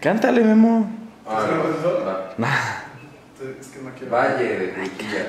[0.00, 0.90] Cántale, Memo.
[1.26, 1.64] Ah, ¿Se lo
[1.98, 2.34] no, va.
[3.60, 4.10] Es que no quiero.
[4.10, 5.26] Valle de Cuchilla.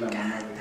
[0.00, 0.52] La mamá, güey.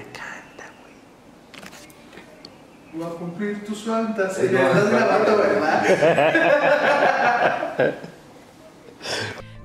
[2.93, 4.47] Voy a cumplir tus fantasías.
[4.47, 5.83] Sí, no, Estás grabando, ¿verdad?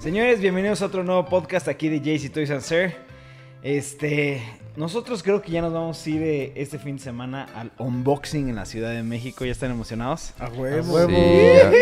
[0.00, 3.05] Señores, bienvenidos a otro nuevo podcast aquí de JC Toys and Sir.
[3.62, 4.42] Este,
[4.76, 8.48] nosotros creo que ya nos vamos a ir eh, este fin de semana al unboxing
[8.48, 9.44] en la Ciudad de México.
[9.44, 10.32] ¿Ya están emocionados?
[10.38, 11.08] A huevo.
[11.08, 11.14] Sí,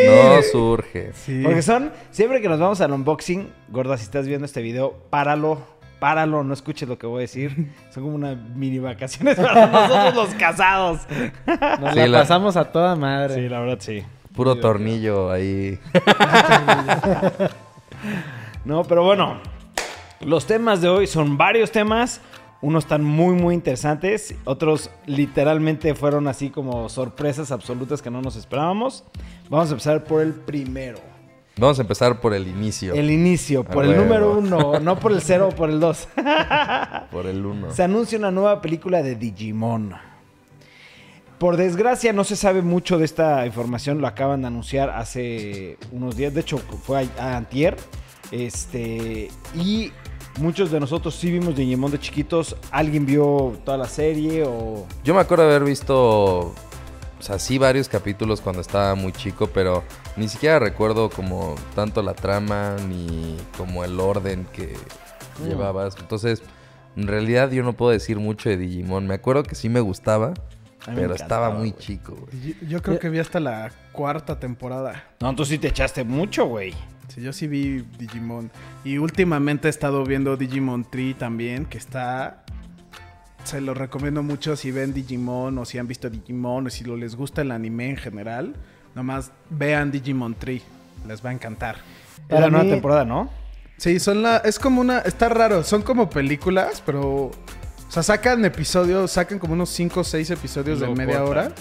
[0.06, 1.12] no surge.
[1.14, 1.42] Sí.
[1.45, 5.59] Porque son, siempre que nos vamos al unboxing, gorda, si estás viendo este video, páralo,
[5.98, 7.73] páralo, no escuches lo que voy a decir.
[7.91, 11.00] Son como una mini vacaciones para nosotros los casados.
[11.47, 13.34] Nos Sí, la, la- pasamos a toda madre.
[13.34, 14.02] Sí, la verdad sí.
[14.34, 15.78] Puro tornillo ahí.
[18.64, 19.41] No, pero bueno,
[20.24, 22.20] los temas de hoy son varios temas.
[22.60, 24.34] Unos están muy, muy interesantes.
[24.45, 29.05] Otros literalmente fueron así como sorpresas absolutas que no nos esperábamos.
[29.50, 30.98] Vamos a empezar por el primero.
[31.56, 32.95] Vamos a empezar por el inicio.
[32.95, 36.08] El inicio, A por el número uno, no por el cero o por el dos.
[37.12, 37.70] Por el uno.
[37.72, 39.95] Se anuncia una nueva película de Digimon.
[41.39, 46.17] Por desgracia no se sabe mucho de esta información, lo acaban de anunciar hace unos
[46.17, 47.77] días, de hecho fue a, a antier.
[48.33, 49.92] Este, y
[50.38, 52.56] muchos de nosotros sí vimos Digimon de chiquitos.
[52.70, 56.54] ¿Alguien vio toda la serie o Yo me acuerdo haber visto, o
[57.20, 59.82] sea, sí varios capítulos cuando estaba muy chico, pero
[60.16, 64.74] ni siquiera recuerdo como tanto la trama ni como el orden que
[65.40, 65.48] Mm.
[65.48, 65.96] llevabas.
[65.98, 66.42] Entonces,
[66.96, 69.06] en realidad yo no puedo decir mucho de Digimon.
[69.06, 70.32] Me acuerdo que sí me gustaba,
[70.86, 72.55] me pero estaba muy chico, güey.
[72.60, 75.02] Yo, yo creo que vi hasta la cuarta temporada.
[75.20, 76.72] No, tú sí te echaste mucho, güey.
[77.08, 78.50] Sí, yo sí vi Digimon.
[78.84, 82.44] Y últimamente he estado viendo Digimon Tree también, que está...
[83.44, 86.96] Se lo recomiendo mucho si ven Digimon o si han visto Digimon o si lo
[86.96, 88.55] les gusta el anime en general.
[88.94, 90.62] Nomás vean Digimon Tree.
[91.06, 91.77] Les va a encantar.
[92.28, 93.28] Era la Para nueva mí- temporada, ¿no?
[93.77, 94.39] Sí, son la...
[94.39, 95.00] Es como una...
[95.00, 95.62] Está raro.
[95.62, 97.02] Son como películas, pero...
[97.27, 97.33] O
[97.90, 101.52] sea, sacan episodios, sacan como unos 5 o 6 episodios de media hora.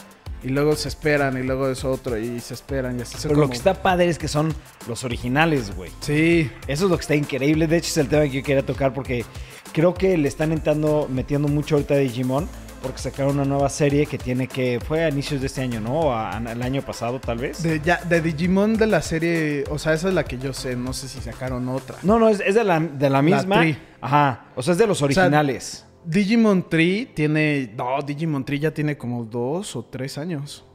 [0.44, 3.42] Y luego se esperan, y luego es otro, y se esperan, y así son Pero
[3.42, 4.54] lo que está padre es que son
[4.88, 5.90] los originales, güey.
[6.02, 7.68] Sí, Eso es lo que está increíble.
[7.68, 9.24] De hecho, es el tema que yo quería tocar porque
[9.72, 12.48] creo que le están entrando, metiendo mucho ahorita a Digimon.
[12.84, 14.82] Porque sacaron una nueva serie que tiene que.
[14.86, 16.02] Fue a inicios de este año, ¿no?
[16.02, 17.64] O a- el año pasado, tal vez.
[17.64, 20.76] De, ya, de Digimon de la serie, o sea, esa es la que yo sé,
[20.76, 21.96] no sé si sacaron otra.
[22.04, 23.60] No, no, es, es de, la, de la misma.
[23.62, 23.78] Tree.
[24.02, 24.48] Ajá.
[24.58, 25.86] O sea, es de los originales.
[26.06, 30.66] Digimon Tree tiene, no, Digimon Tree ya tiene como dos o tres años.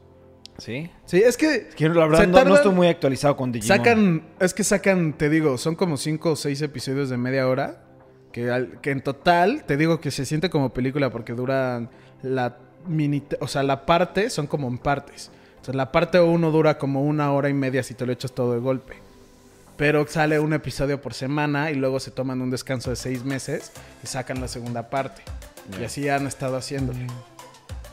[0.59, 0.91] sí.
[1.05, 3.77] Sí, es que Quiero, la verdad, Se no, estoy muy actualizado con Digimon.
[3.79, 7.85] sacan, es que sacan, te digo, son como cinco o seis episodios de media hora,
[8.33, 11.91] que, al- que en total, te digo que se siente como película porque duran
[12.23, 15.31] la mini, o sea, la parte son como en partes.
[15.61, 18.33] O sea, la parte uno dura como una hora y media si te lo echas
[18.33, 18.95] todo de golpe.
[19.79, 23.73] Pero sale un episodio por semana y luego se toman un descanso de seis meses
[24.05, 25.23] y sacan la segunda parte.
[25.81, 27.07] Y así han estado haciéndole.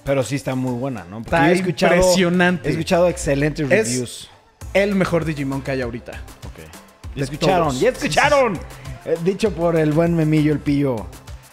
[0.04, 1.18] Pero sí está muy buena, ¿no?
[1.22, 2.68] Porque Está he escuchado, impresionante.
[2.68, 4.30] He escuchado excelentes Es- reviews.
[4.74, 6.12] El mejor Digimon que hay ahorita.
[6.12, 7.16] Ok.
[7.16, 7.80] Ya escucharon, todos.
[7.80, 8.60] ya escucharon.
[9.06, 11.06] Eh, dicho por el buen memillo, el pillo.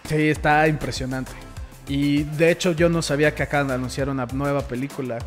[0.08, 1.30] Sí, está impresionante.
[1.88, 5.18] Y de hecho yo no sabía que acaban de anunciar una nueva película.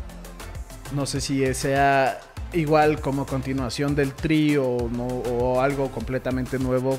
[0.94, 2.20] No sé si sea
[2.52, 6.98] igual como continuación del trío o, algo completamente nuevo.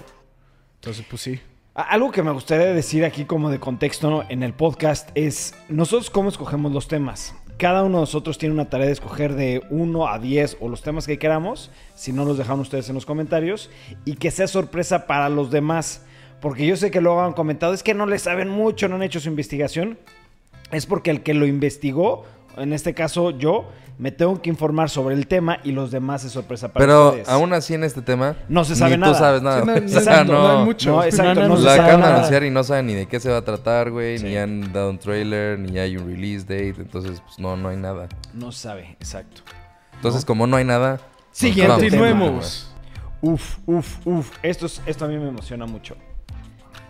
[0.75, 1.39] Entonces, pues sí.
[1.73, 6.29] Algo que me gustaría decir aquí como de contexto en el podcast es nosotros cómo
[6.29, 7.35] escogemos los temas.
[7.57, 10.81] Cada uno de nosotros tiene una tarea de escoger de 1 a 10 o los
[10.81, 13.69] temas que queramos, si no los dejan ustedes en los comentarios,
[14.05, 16.03] y que sea sorpresa para los demás.
[16.39, 19.03] Porque yo sé que luego han comentado, es que no le saben mucho, no han
[19.03, 19.97] hecho su investigación.
[20.71, 22.25] Es porque el que lo investigó,
[22.57, 26.31] en este caso yo, me tengo que informar sobre el tema y los demás es
[26.31, 27.29] sorpresa para Pero ustedes.
[27.29, 29.13] aún así en este tema, No se sabe ni nada.
[29.13, 29.62] tú sabes nada.
[29.62, 30.91] Sí, no, exacto, no hay mucho.
[30.91, 32.16] No, exacto, No, no, no, se La sabe acaban de nada.
[32.17, 34.17] anunciar y no saben ni de qué se va a tratar, güey.
[34.19, 34.25] Sí.
[34.25, 36.75] Ni han dado un trailer, ni hay un release date.
[36.81, 38.07] Entonces, pues no, no hay nada.
[38.34, 39.41] No se sabe, exacto.
[39.96, 40.97] Entonces, como no hay nada...
[40.97, 41.81] pues, Siguiente vamos.
[41.84, 42.73] Continuemos.
[43.22, 44.31] Uf, uf, uf.
[44.43, 45.96] Esto, es- esto a mí me emociona mucho.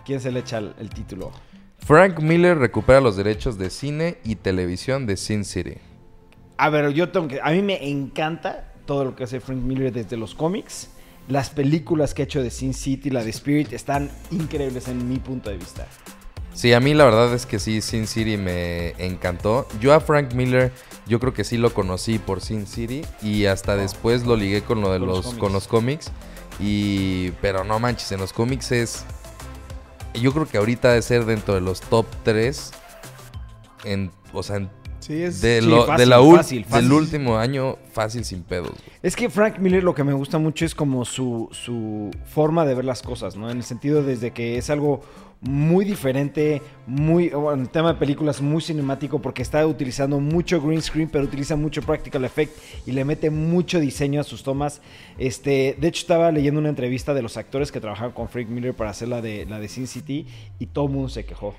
[0.04, 1.30] ¿Quién se le echa el, el título?
[1.78, 5.76] Frank Miller recupera los derechos de cine y televisión de Sin City.
[6.56, 7.40] A ver, yo tengo que.
[7.40, 10.90] A mí me encanta todo lo que hace Frank Miller desde los cómics.
[11.28, 15.18] Las películas que ha hecho de Sin City, la de Spirit, están increíbles en mi
[15.18, 15.86] punto de vista.
[16.54, 19.68] Sí, a mí la verdad es que sí, Sin City me encantó.
[19.80, 20.72] Yo a Frank Miller,
[21.06, 24.80] yo creo que sí lo conocí por Sin City y hasta después lo ligué con
[24.80, 25.40] lo de los los, cómics.
[25.40, 26.12] con los cómics.
[26.58, 29.04] Y, pero no manches, en los cómics es,
[30.20, 32.70] yo creo que ahorita de ser dentro de los top 3
[33.84, 34.70] en, o sea, en
[35.00, 35.40] Sí, es...
[35.40, 36.88] De, Sí, lo- fácil, de la fácil, fácil.
[36.88, 38.70] del último año, fácil sin pedos.
[38.72, 38.98] güey.
[39.02, 42.74] Es que Frank Miller lo que me gusta mucho es como su, su forma de
[42.74, 43.48] ver las cosas, ¿no?
[43.50, 45.00] En el sentido desde que es algo
[45.40, 50.60] muy diferente, muy, bueno, en el tema de películas, muy cinemático, porque está utilizando mucho
[50.60, 52.52] green screen, pero utiliza mucho practical effect
[52.86, 54.80] y le mete mucho diseño a sus tomas.
[55.16, 58.74] Este, de hecho, estaba leyendo una entrevista de los actores que trabajaban con Frank Miller
[58.74, 60.26] para hacer la de, la de Sin City
[60.58, 61.54] y todo el mundo se quejó.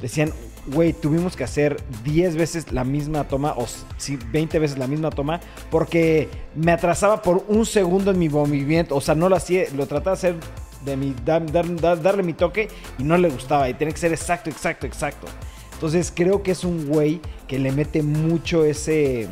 [0.00, 0.32] Decían,
[0.66, 3.66] güey, tuvimos que hacer 10 veces la misma toma o
[3.98, 5.38] sí, 20 veces la misma toma
[5.70, 8.96] porque me atrasaba por un segundo en mi movimiento.
[8.96, 10.34] O sea, no lo hacía, lo trataba de hacer
[10.84, 12.68] de mi, dar- dar- dar- darle mi toque
[12.98, 13.68] y no le gustaba.
[13.68, 15.26] Y tenía que ser exacto, exacto, exacto.
[15.74, 19.28] Entonces creo que es un güey que le mete mucho ese,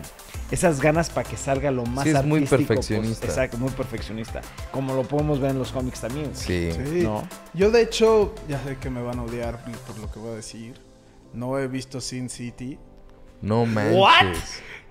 [0.50, 3.26] esas ganas para que salga lo más Sí, es muy artístico, pues, perfeccionista.
[3.26, 4.41] exacto, muy perfeccionista.
[4.73, 6.31] Como lo podemos ver en los cómics también.
[6.35, 6.70] Sí.
[6.73, 7.02] Sí.
[7.02, 7.23] ¿No?
[7.55, 10.35] Yo de hecho, ya sé que me van a odiar por lo que voy a
[10.37, 10.75] decir.
[11.32, 12.79] No he visto Sin City.
[13.43, 13.97] No manches.
[13.97, 14.27] What?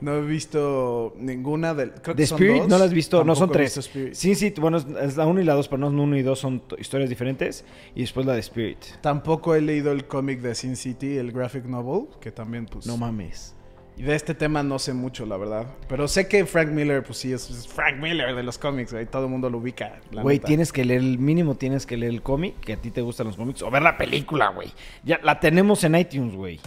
[0.01, 1.91] No he visto ninguna del...
[1.91, 2.69] Creo The que son Spirit dos.
[2.69, 3.75] no la has visto, no son tres.
[3.75, 4.13] visto Spirit.
[4.13, 6.39] Sí, sí, bueno, es, la 1 y la 2, pero no es 1 y 2,
[6.39, 7.65] son historias diferentes.
[7.95, 8.77] Y después la de Spirit.
[9.01, 12.87] Tampoco he leído el cómic de Sin City, el graphic novel, que también pues...
[12.87, 13.55] No mames.
[13.97, 15.67] Y de este tema no sé mucho, la verdad.
[15.89, 19.05] Pero sé que Frank Miller, pues sí, es, es Frank Miller de los cómics, güey.
[19.05, 19.99] Todo el mundo lo ubica.
[20.11, 22.91] la Güey, tienes que leer, el mínimo tienes que leer el cómic, que a ti
[22.91, 24.71] te gustan los cómics, o ver la película, güey.
[25.03, 26.61] Ya la tenemos en iTunes, güey.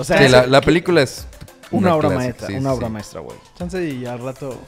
[0.00, 1.26] O sea, Sí, la, la película es
[1.70, 2.92] una, obra maestra, sí, una sí, obra sí.
[2.94, 3.36] maestra, güey.
[3.58, 4.58] Chance y al rato...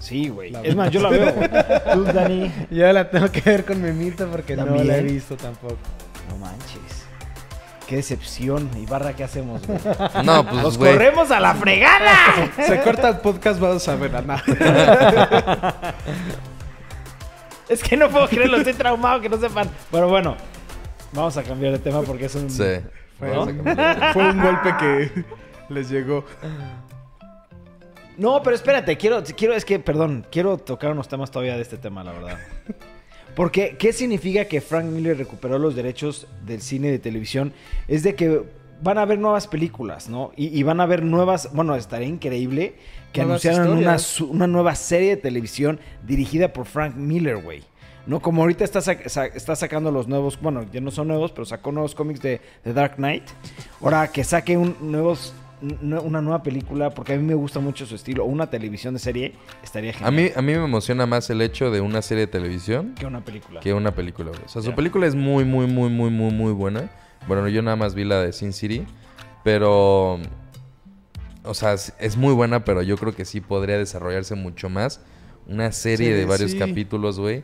[0.00, 0.52] Sí, güey.
[0.64, 1.48] Es más, yo la veo, güey.
[1.94, 2.52] Tú, Dani.
[2.68, 5.76] Yo la tengo que ver con Memito porque no la he visto tampoco.
[6.28, 7.04] No manches.
[7.86, 8.68] Qué decepción.
[8.76, 9.78] Ibarra, ¿qué hacemos, güey?
[10.24, 10.94] No, pues, ¡Nos güey.
[10.94, 12.16] corremos a la fregada!
[12.66, 15.94] Se corta el podcast, vamos a ver a nada.
[17.68, 19.70] Es que no puedo creerlo, estoy traumado que no sepan.
[19.92, 20.36] Pero bueno,
[21.12, 22.50] vamos a cambiar de tema porque es un.
[22.50, 22.80] Sí.
[23.22, 24.12] Fue, ¿No?
[24.12, 25.24] fue un golpe que
[25.72, 26.24] les llegó.
[28.18, 31.76] No, pero espérate, quiero, quiero, es que, perdón, quiero tocar unos temas todavía de este
[31.76, 32.38] tema, la verdad.
[33.36, 37.52] Porque, ¿qué significa que Frank Miller recuperó los derechos del cine y de televisión?
[37.86, 38.42] Es de que
[38.82, 40.32] van a haber nuevas películas, ¿no?
[40.36, 42.74] Y, y van a haber nuevas, bueno, estaría increíble
[43.12, 43.96] que Nuevas anunciaran una,
[44.28, 47.62] una nueva serie de televisión dirigida por Frank Miller, güey.
[48.06, 48.20] ¿No?
[48.20, 51.44] Como ahorita está, sac- sa- está sacando los nuevos, bueno, ya no son nuevos, pero
[51.44, 53.22] sacó nuevos cómics de, de Dark Knight.
[53.80, 55.32] Ahora que saque un, nuevos,
[55.80, 58.98] una nueva película, porque a mí me gusta mucho su estilo, o una televisión de
[59.00, 60.08] serie, estaría genial.
[60.08, 63.06] A mí, a mí me emociona más el hecho de una serie de televisión que
[63.06, 63.60] una película.
[63.60, 64.42] que una película, güey.
[64.44, 66.90] O sea, su película es muy, muy, muy, muy, muy, muy buena.
[67.28, 68.84] Bueno, yo nada más vi la de Sin City,
[69.44, 70.18] pero...
[71.44, 75.00] O sea, es- es muy buena, pero yo creo que sí podría desarrollarse mucho más.
[75.46, 76.58] Una serie Sí, de varios sí.
[76.58, 77.42] capítulos, güey.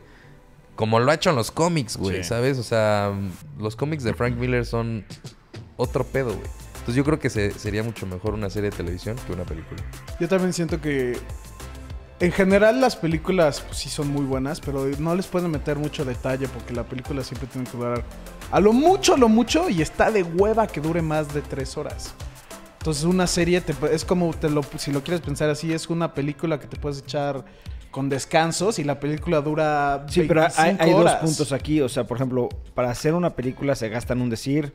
[0.79, 2.23] Como lo ha hecho en los cómics, güey, Sí.
[2.23, 2.57] ¿sabes?
[2.57, 3.11] O sea,
[3.59, 5.03] los cómics de Frank Miller son
[5.75, 6.47] otro pedo, güey.
[6.75, 9.81] Entonces yo creo que se- sería mucho mejor una serie de televisión que una película.
[10.21, 11.17] Yo también siento que
[12.21, 16.05] en general las películas pues, sí son muy buenas, pero no les pueden meter mucho
[16.05, 18.05] detalle porque la película siempre tiene que durar
[18.49, 21.75] a lo mucho, a lo mucho y está de hueva que dure más de tres
[21.75, 22.13] horas.
[22.77, 26.13] Entonces una serie te es como te lo, si lo quieres pensar así, es una
[26.13, 27.43] película que te puedes echar
[27.91, 31.81] con descansos y la película dura Sí, pero hay, 25 hay dos puntos aquí.
[31.81, 34.73] O sea, por ejemplo, para hacer una película se gastan un decir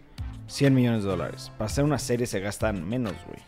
[0.48, 1.50] 100 millones de dólares.
[1.56, 3.40] Para hacer una serie se gastan menos, güey.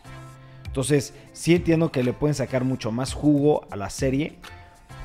[0.65, 4.37] Entonces, sí entiendo que le pueden sacar mucho más jugo a la serie,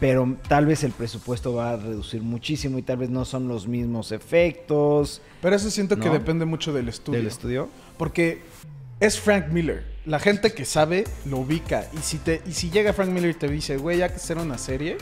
[0.01, 3.67] pero tal vez el presupuesto va a reducir muchísimo y tal vez no son los
[3.69, 7.19] mismos efectos Pero eso siento que depende mucho del estudio.
[7.19, 7.69] del estudio.
[7.97, 8.43] Porque
[9.03, 9.85] es Frank Miller.
[10.07, 11.87] La gente que sabe lo ubica.
[11.93, 14.39] Y si, te, y si llega Frank Miller y te dice, güey, ya que hacer
[14.39, 14.97] una serie,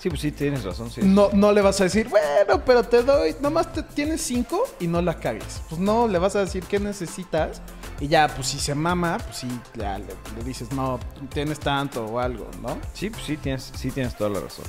[0.00, 0.90] Sí, pues sí, tienes razón.
[0.90, 1.00] Sí.
[1.04, 4.88] no, no le vas a decir, bueno, pero te doy, nomás te tienes cinco y
[4.88, 5.62] no la cagues.
[5.68, 7.62] Pues no, le vas a decir qué necesitas.
[8.00, 10.98] Y ya, pues si se mama, pues sí, ya le, le dices, no,
[11.32, 12.80] tienes tanto o algo, ¿no?
[12.94, 14.64] Sí, pues sí tienes, sí tienes toda la razón.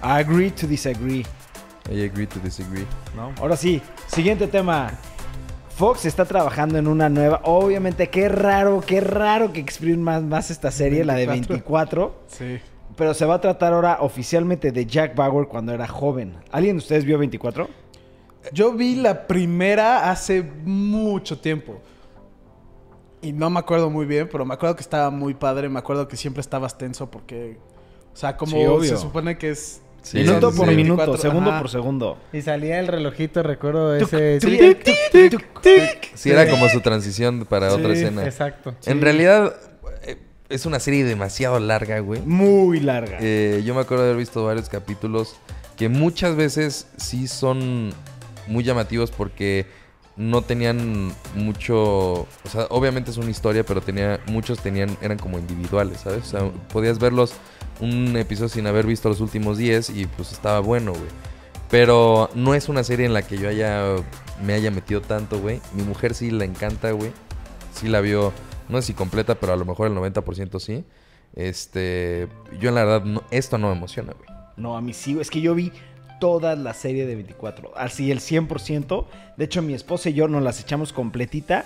[0.00, 1.26] Agree to disagree.
[1.90, 2.86] I agree to disagree.
[3.14, 3.34] ¿no?
[3.38, 4.92] Ahora sí, siguiente tema.
[5.80, 7.40] Fox está trabajando en una nueva.
[7.44, 12.14] Obviamente, qué raro, qué raro que exprimen más, más esta serie, la de 24.
[12.26, 12.58] Sí.
[12.96, 16.34] Pero se va a tratar ahora oficialmente de Jack Bauer cuando era joven.
[16.52, 17.66] ¿Alguien de ustedes vio 24?
[18.52, 21.80] Yo vi la primera hace mucho tiempo.
[23.22, 25.70] Y no me acuerdo muy bien, pero me acuerdo que estaba muy padre.
[25.70, 27.56] Me acuerdo que siempre estabas tenso porque.
[28.12, 29.80] O sea, como Sí, se supone que es.
[30.02, 30.74] Sí, minuto sí, por sí.
[30.74, 31.60] minuto, 24, segundo ajá.
[31.60, 32.18] por segundo.
[32.32, 34.40] Y salía el relojito, recuerdo ese.
[36.14, 38.24] sí, era como su transición para Sí, otra escena.
[38.24, 38.74] Exacto.
[38.86, 39.54] En realidad,
[40.04, 40.16] eh,
[40.48, 42.20] es una serie demasiado larga, güey.
[42.22, 43.18] Muy larga.
[43.20, 45.36] Eh, yo me acuerdo de haber visto varios capítulos
[45.76, 47.92] que muchas veces sí son
[48.46, 49.66] muy llamativos porque
[50.16, 51.76] no tenían mucho,
[52.22, 56.24] o sea, obviamente es una historia, pero tenía muchos tenían eran como individuales, ¿sabes?
[56.26, 57.32] O sea, podías verlos
[57.80, 61.08] un episodio sin haber visto los últimos 10 y pues estaba bueno, güey.
[61.70, 63.94] Pero no es una serie en la que yo haya
[64.44, 65.60] me haya metido tanto, güey.
[65.74, 67.12] Mi mujer sí la encanta, güey.
[67.72, 68.32] Sí la vio,
[68.68, 70.84] no sé si completa, pero a lo mejor el 90% sí.
[71.36, 72.26] Este,
[72.60, 74.28] yo en la verdad no- esto no me emociona, güey.
[74.56, 75.72] No, a mí sí, es que yo vi
[76.20, 79.04] toda la serie de 24, así el 100%.
[79.36, 81.64] De hecho, mi esposa y yo nos las echamos completita.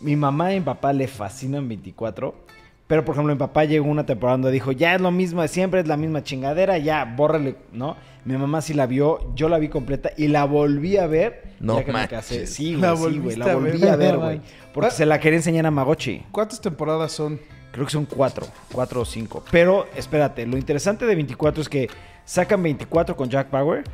[0.00, 2.34] Mi mamá y mi papá le fascinan 24.
[2.86, 5.48] Pero, por ejemplo, mi papá llegó una temporada donde dijo, ya es lo mismo de
[5.48, 7.96] siempre, es la misma chingadera, ya, bórrale, ¿no?
[8.24, 11.42] Mi mamá sí la vio, yo la vi completa y la volví a ver.
[11.58, 12.10] No ya que me manches.
[12.18, 12.46] casé.
[12.46, 14.40] Sí, güey, La sí, güey, la volví a ver, güey.
[14.72, 14.90] Porque Ah.
[14.92, 16.22] se la quería enseñar a Magochi.
[16.30, 17.40] ¿Cuántas temporadas son?
[17.72, 19.42] Creo que son cuatro, cuatro o cinco.
[19.50, 21.88] Pero espérate, lo interesante de 24 es que
[22.26, 23.84] sacan 24 con Jack Bauer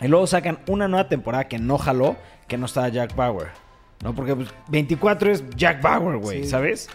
[0.00, 2.14] y luego sacan una nueva temporada que no jaló,
[2.46, 3.48] que no estaba Jack Bauer.
[4.04, 4.14] ¿No?
[4.14, 6.50] Porque pues, 24 es Jack Bauer, güey, Sí.
[6.50, 6.88] ¿sabes?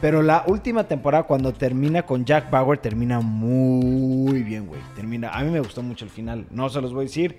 [0.00, 4.80] Pero la última temporada, cuando termina con Jack Bauer, termina muy bien, güey.
[4.96, 5.30] Termina.
[5.30, 6.46] A mí me gustó mucho el final.
[6.50, 7.38] No se los voy a decir.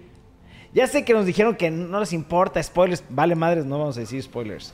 [0.74, 3.04] Ya sé que nos dijeron que no les importa spoilers.
[3.10, 4.74] Vale, madres, no vamos a decir spoilers.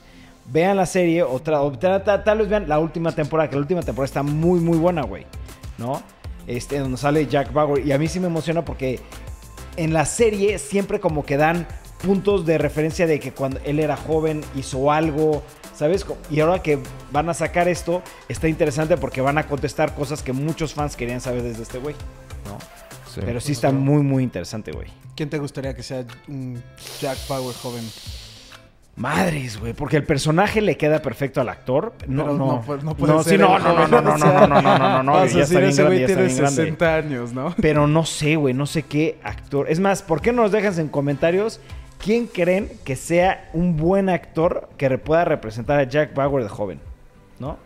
[0.50, 3.62] Vean la serie, otra, o ta- ta- tal vez vean la última temporada, que la
[3.62, 5.26] última temporada está muy, muy buena, güey.
[5.78, 6.00] ¿No?
[6.48, 7.86] Este, donde sale Jack Bauer.
[7.86, 8.98] Y a mí sí me emociona porque
[9.76, 11.68] en la serie siempre como que dan
[12.02, 15.42] puntos de referencia de que cuando él era joven hizo algo,
[15.76, 16.06] ¿sabes?
[16.30, 16.78] Y ahora que
[17.12, 21.20] van a sacar esto, está interesante porque van a contestar cosas que muchos fans querían
[21.20, 21.94] saber desde este güey,
[22.46, 22.58] ¿no?
[23.12, 23.20] Sí.
[23.22, 24.88] Pero sí está muy, muy interesante, güey.
[25.14, 26.62] ¿Quién te gustaría que sea un
[27.00, 27.84] Jack Power joven?
[28.98, 31.94] Madres, güey, porque el personaje le queda perfecto al actor.
[32.08, 34.18] No, Pero no, no pu- no puede sí, ser no, el no, no, no, no,
[34.18, 36.06] no, no, no, no, no, no, a ya está decir, bien ese grande, güey ya
[36.06, 36.62] está tiene bien grande.
[36.62, 37.54] 60 años, ¿no?
[37.60, 39.70] Pero no sé, güey, no sé qué actor.
[39.70, 41.60] Es más, ¿por qué no nos dejas en comentarios
[42.02, 46.80] quién creen que sea un buen actor que pueda representar a Jack Bauer de joven?
[47.38, 47.56] ¿No?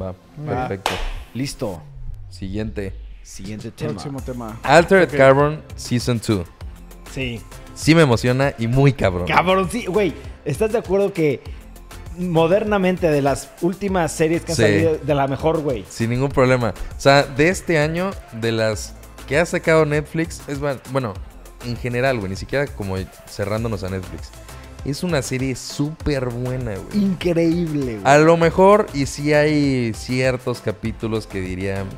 [0.00, 0.14] Va,
[0.46, 0.92] perfecto.
[1.34, 1.82] Listo.
[2.28, 2.92] Siguiente.
[3.22, 3.90] Siguiente tema.
[3.92, 4.56] Próximo tema.
[4.62, 5.16] Altered Ok.
[5.16, 6.46] Carbon Season 2.
[7.10, 7.40] Sí.
[7.74, 9.26] Sí me emociona y muy cabrón.
[9.26, 10.12] Cabrón, sí, güey.
[10.46, 11.42] ¿Estás de acuerdo que
[12.18, 14.62] modernamente de las últimas series que han Sí.
[14.62, 15.84] salido de la mejor, güey?
[15.88, 16.72] Sin ningún problema.
[16.96, 18.94] O sea, de este año, de las
[19.28, 20.58] que ha sacado Netflix, es
[20.92, 21.14] bueno,
[21.64, 22.96] en general, güey, ni siquiera como
[23.28, 24.30] cerrándonos a Netflix.
[24.84, 27.04] Es una serie súper buena, güey.
[27.04, 28.00] Increíble, güey.
[28.04, 31.88] A lo mejor, y sí hay ciertos capítulos que dirían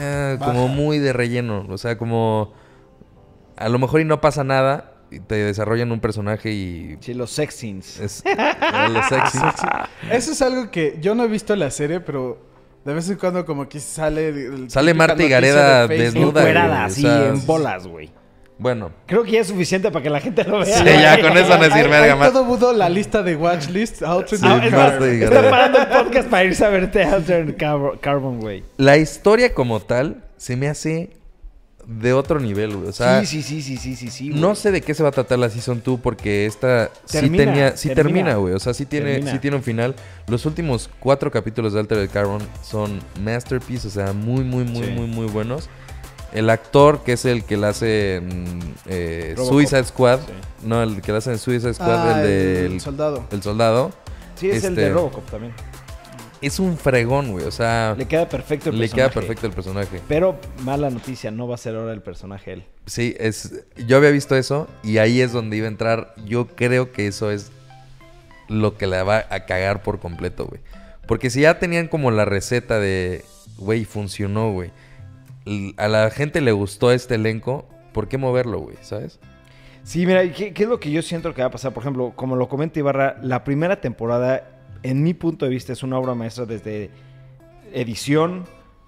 [0.00, 1.66] ah, como muy de relleno.
[1.68, 2.54] O sea, como
[3.56, 4.91] a lo mejor y no pasa nada.
[5.20, 8.00] Te desarrollan un personaje y Sí, los sex scenes.
[8.00, 9.38] es era lo sexy.
[10.10, 12.38] Eso es algo que yo no he visto la serie, pero
[12.84, 14.28] de vez en cuando como que sale...
[14.28, 18.10] el- Sale Marta Gareda de desnuda, Encuerada, así, sea, en bolas, güey.
[18.58, 20.66] Bueno, Creo que ya es suficiente para que la gente lo vea.
[20.78, 24.02] Sí, ya, con eso no hay verga, Mar- todo mudo la lista de watchlist.
[24.02, 24.64] Altered Sí, Ah, Carbon.
[24.66, 28.40] es más, Marta y está parando el podcast para irse a verte Altered Car- Carbon,
[28.40, 28.62] güey.
[28.76, 31.10] la historia como tal se me hace
[31.86, 32.88] de otro nivel, güey.
[32.88, 34.28] O sea, sí, sí, sí, sí, sí, sí, sí.
[34.30, 34.40] güey.
[34.40, 37.44] no sé de qué se va a tratar la Season 2 porque esta sí Termina,
[37.44, 38.04] tenía, sí termina.
[38.20, 38.54] termina, güey.
[38.54, 39.32] O sea, sí tiene, Termina.
[39.32, 39.94] sí tiene un final.
[40.28, 44.90] Los últimos cuatro capítulos de Altered Carbon son masterpiece, o sea, muy, muy, muy, Sí.
[44.92, 45.68] muy, muy buenos.
[46.32, 49.34] El actor, que es el que la hace en eh.
[49.36, 50.32] Suicide Squad, Sí.
[50.66, 53.24] no, el que la hace en Suicide Squad, Ah, el del el soldado.
[53.30, 53.90] el soldado,
[54.36, 55.52] Sí, es el de este- Robocop también.
[56.42, 57.46] Es un fregón, güey.
[57.46, 59.10] O sea, Le queda perfecto el le personaje.
[59.10, 60.00] queda perfecto el personaje.
[60.08, 62.64] Pero mala noticia, no va a ser ahora el personaje él.
[62.86, 63.64] Sí, es.
[63.86, 66.14] Yo había visto eso y ahí es donde iba a entrar.
[66.26, 67.50] Yo creo que eso es
[68.48, 70.60] lo que la va a cagar por completo, güey.
[71.06, 73.24] Porque si ya tenían como la receta de,
[73.58, 74.70] güey, funcionó, güey.
[75.76, 78.76] A la gente le gustó este elenco, ¿por qué moverlo, güey?
[78.82, 79.18] ¿Sabes?
[79.84, 81.72] Sí, mira, ¿qué, qué es lo que yo siento que va a pasar?
[81.72, 84.44] Por ejemplo, como lo comenta Ibarra, la primera temporada,
[84.82, 86.90] en mi punto de vista, es una obra maestra desde
[87.72, 88.44] edición,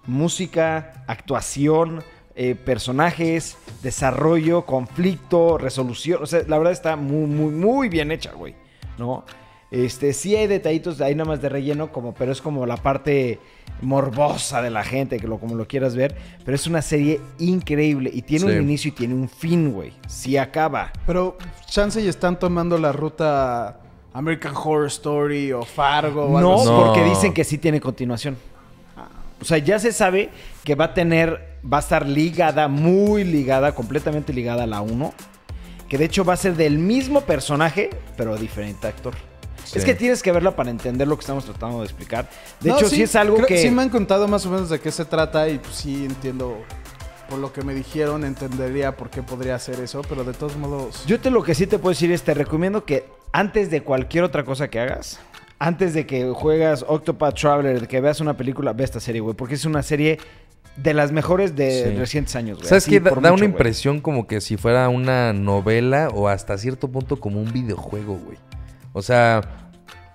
[0.06, 2.02] música, actuación,
[2.36, 6.22] eh, personajes, desarrollo, conflicto, resolución.
[6.22, 8.54] O sea, la verdad está muy, muy, muy bien hecha, güey.
[8.98, 9.24] ¿No?
[9.70, 13.40] Este, sí hay detallitos ahí nada más de relleno, como, pero es como la parte
[13.82, 16.16] morbosa de la gente, que lo, como lo quieras ver.
[16.44, 18.56] Pero es una serie increíble y tiene Sí.
[18.56, 19.92] un inicio y tiene un fin, güey.
[20.06, 20.92] Sí acaba.
[21.06, 21.36] Pero
[21.66, 23.80] chance y están tomando la ruta
[24.14, 26.64] American Horror Story o Fargo o algo No, así.
[26.71, 26.85] No.
[26.85, 28.37] porque dicen que sí tiene continuación.
[29.40, 30.30] O sea, ya se sabe
[30.64, 35.12] que va a tener, va a estar ligada, muy ligada, completamente ligada a la 1.
[35.88, 39.14] Que de hecho va a ser del mismo personaje, pero diferente actor.
[39.64, 39.78] Sí.
[39.78, 42.28] Es que tienes que verla para entender lo que estamos tratando de explicar.
[42.61, 43.59] De No, hecho, sí, es algo creo- que...
[43.59, 46.56] Sí me han contado más o menos de qué se trata y pues sí entiendo...
[47.28, 51.04] Por lo que me dijeron, entendería por qué podría hacer eso, pero de todos modos...
[51.06, 54.22] Yo te lo que sí te puedo decir es, te recomiendo que antes de cualquier
[54.22, 55.18] otra cosa que hagas,
[55.58, 59.34] antes de que juegas Octopath Traveler, de que veas una película, ve esta serie, güey.
[59.34, 60.18] Porque es una serie
[60.76, 61.96] de las mejores de Sí.
[61.98, 62.68] recientes años, güey.
[62.68, 63.00] ¿Sabes qué?
[63.00, 66.88] Da, por da mucho, una impresión como que si fuera una novela o hasta cierto
[66.92, 68.38] punto como un videojuego, güey.
[68.92, 69.40] O sea,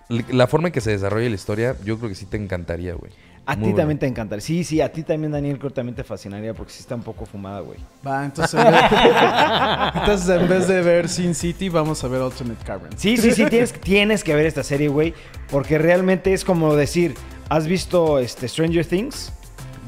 [0.08, 3.12] la forma en que se desarrolla la historia, yo creo que sí te encantaría, güey.
[3.50, 3.78] A ti bueno.
[3.78, 4.42] también te encantaría.
[4.42, 7.02] Sí, sí, a ti también, Daniel, creo que también te fascinaría porque sí está un
[7.02, 7.80] poco fumada, güey.
[8.06, 8.84] Va, entonces en, vez,
[9.96, 12.90] entonces en vez de ver Sin City, vamos a ver Alternate Carbon.
[12.96, 15.16] Sí, sí, sí, tienes, tienes que ver esta serie, güey.
[15.50, 17.16] Porque realmente es como decir,
[17.50, 19.34] ¿has visto este, Stranger Things?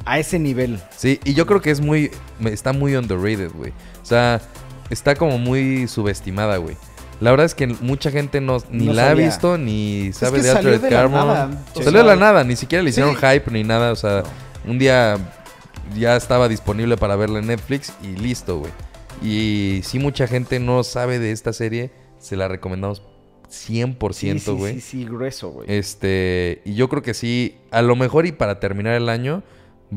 [0.06, 0.80] A ese nivel.
[0.98, 2.10] Sí, y yo creo que es muy.
[2.44, 3.74] Está muy underrated, güey.
[4.02, 4.42] O sea,
[4.90, 6.76] está como muy subestimada, güey.
[7.22, 9.24] La verdad es que mucha gente no, ni No la sabía.
[9.26, 11.14] ha visto ni sabe que de salió Altered de la Carbon.
[11.28, 11.64] nada.
[11.76, 13.22] Salió de la nada, ni siquiera le hicieron sí.
[13.22, 13.92] hype ni nada.
[13.92, 14.24] O sea,
[14.68, 15.18] un día
[15.98, 18.72] ya estaba disponible para verla en Netflix y listo, güey.
[19.22, 23.04] Y si mucha gente no sabe de esta serie, se la recomendamos
[23.50, 24.74] 100%, Sí, sí, güey.
[24.76, 25.68] sí, sí, grueso, güey.
[25.72, 29.44] Este, y yo creo que sí, a lo mejor y para terminar el año,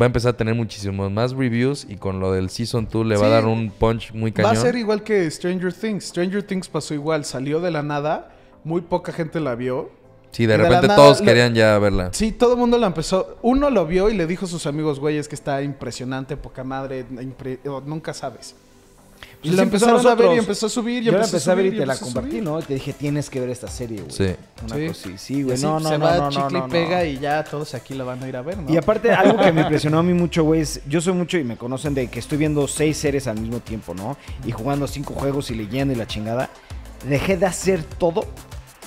[0.00, 3.16] va a empezar a tener muchísimos más reviews y con lo del Season 2 le
[3.16, 4.56] va a dar un punch muy Va cañón.
[4.56, 6.04] a ser igual que Stranger Things.
[6.06, 8.32] Stranger Things pasó igual, salió de la nada,
[8.64, 9.90] muy poca gente la vio.
[10.32, 12.08] Sí, de repente nada todos lo- querían ya verla.
[12.12, 13.38] Sí, todo el mundo la empezó.
[13.42, 16.64] Uno lo vio y le dijo a sus amigos, güey, es que está impresionante, poca
[16.64, 18.56] madre, impre- nunca sabes.
[19.42, 21.50] Y Pues la empezaron a ver y empezó a subir y Yo la empezó empecé
[21.50, 22.40] a ver y te la compartí.
[22.40, 22.58] ¿no?
[22.60, 24.10] Y te dije, tienes que ver esta serie, güey.
[24.10, 24.34] Sí.
[24.64, 24.86] Una Sí.
[24.88, 25.18] cosa.
[25.18, 25.58] Sí, güey.
[25.58, 27.04] No, no, se no, va no, chicle no, y pega no.
[27.04, 28.72] y ya todos aquí la van a ir a ver, ¿no?
[28.72, 30.80] Y aparte, algo que me impresionó a mí mucho, güey, es...
[30.88, 33.94] Yo soy mucho y me conocen de que estoy viendo seis series al mismo tiempo,
[33.94, 34.16] ¿no?
[34.46, 36.48] Y jugando cinco juegos y leyendo y la chingada.
[37.08, 38.24] Dejé de hacer todo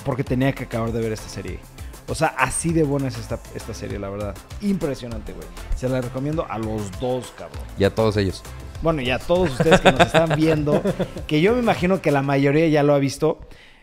[0.04, 1.60] porque tenía que acabar de ver esta serie.
[2.10, 4.34] O sea, así de buena es esta, esta serie, la verdad.
[4.62, 5.46] Impresionante, güey.
[5.76, 7.62] Se la recomiendo a los dos, cabrón.
[7.78, 8.42] Y a todos ellos.
[8.82, 10.82] Bueno, y a todos ustedes que nos están viendo,
[11.26, 13.38] que yo me imagino que la mayoría ya lo ha visto.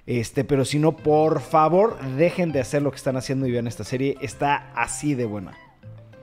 [0.07, 3.67] Este, pero si no, por favor, dejen de hacer lo que están haciendo y vean
[3.67, 4.15] esta serie.
[4.21, 5.57] Está así de buena.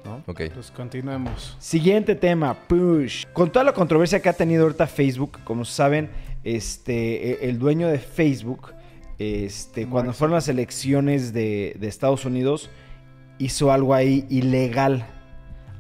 [0.05, 0.23] ¿no?
[0.27, 0.43] Ok.
[0.55, 1.57] Pues continuemos.
[1.59, 3.25] Siguiente tema, Push.
[3.33, 6.11] Con toda la controversia que ha tenido ahorita Facebook, como saben,
[6.45, 8.73] este, e- el dueño de Facebook,
[9.19, 12.71] este, cuando fueron las elecciones de, de Estados Unidos,
[13.39, 15.05] hizo algo ahí ilegal,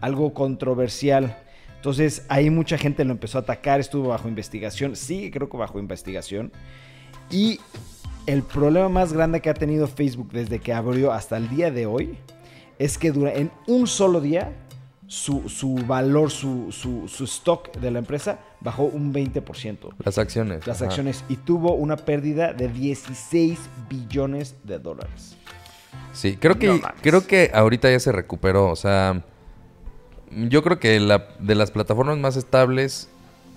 [0.00, 1.38] algo controversial.
[1.82, 5.80] Entonces ahí mucha gente lo empezó a atacar, estuvo bajo investigación, sigue creo que bajo
[5.80, 6.52] investigación.
[7.28, 7.58] Y
[8.26, 11.86] el problema más grande que ha tenido Facebook desde que abrió hasta el día de
[11.86, 12.16] hoy
[12.78, 14.52] es que dura, en un solo día
[15.08, 19.92] su, su valor, su, su, su stock de la empresa bajó un 20%.
[20.04, 20.64] Las acciones.
[20.64, 20.84] Las ajá.
[20.84, 23.58] acciones y tuvo una pérdida de 16
[23.90, 25.36] billones de dólares.
[26.12, 28.70] Sí, creo que, No creo que ahorita ya se recuperó.
[28.70, 29.24] O sea,
[30.48, 33.08] yo creo que la, de las plataformas más estables,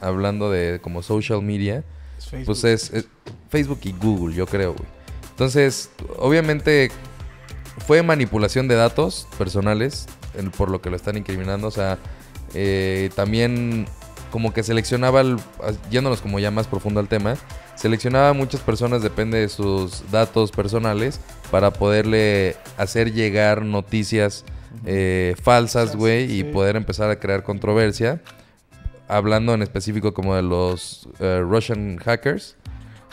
[0.02, 1.84] hablando de como social media,
[2.18, 3.08] Es pues es, es
[3.50, 4.88] Facebook y Google, yo creo, güey.
[5.32, 6.92] Entonces, obviamente
[7.86, 10.08] fue manipulación de datos personales,
[10.58, 11.68] por lo que lo están incriminando.
[11.68, 11.98] O sea,
[12.54, 13.86] eh, también
[14.32, 15.38] como que seleccionaba, el-
[15.92, 17.36] yéndonos como ya más profundo al tema,
[17.76, 21.20] seleccionaba a muchas personas, depende de sus datos personales,
[21.52, 24.44] para poderle hacer llegar noticias
[24.86, 28.22] eh, falsas, güey, y poder empezar a crear controversia.
[29.08, 32.58] Hablando en específico como de los eh, Russian hackers.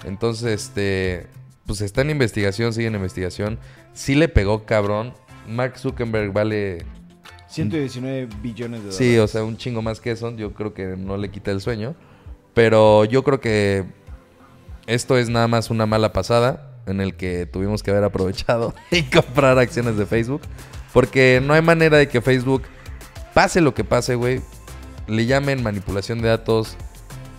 [0.05, 1.27] Entonces, este,
[1.67, 3.59] pues está en investigación, sigue en investigación.
[3.93, 5.15] Sí le pegó cabrón.
[5.47, 6.85] Mark Zuckerberg vale
[7.49, 8.97] 119 billones de dólares.
[8.97, 10.35] Sí, o sea, un chingo más que eso.
[10.37, 11.95] Yo creo que no le quita el sueño.
[12.55, 13.85] Pero yo creo que
[14.87, 19.03] esto es nada más una mala pasada en el que tuvimos que haber aprovechado y
[19.03, 20.43] comprar acciones de Facebook.
[20.93, 22.63] Porque no hay manera de que Facebook,
[23.35, 24.41] pase lo que pase, güey,
[25.07, 26.77] le llamen manipulación de datos,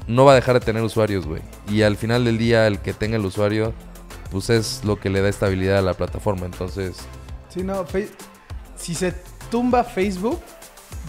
[0.08, 1.42] no va a dejar de tener usuarios, güey.
[1.70, 3.74] Y al final del día, el que tenga el usuario,
[4.32, 6.46] pues es lo que le da estabilidad a la plataforma.
[6.46, 6.98] Entonces,
[7.50, 7.86] Sí, no,
[8.76, 9.14] si se
[9.52, 10.40] tumba Facebook,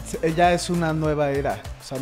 [0.07, 1.63] se- ya es una nueva era.
[1.81, 1.99] O sea,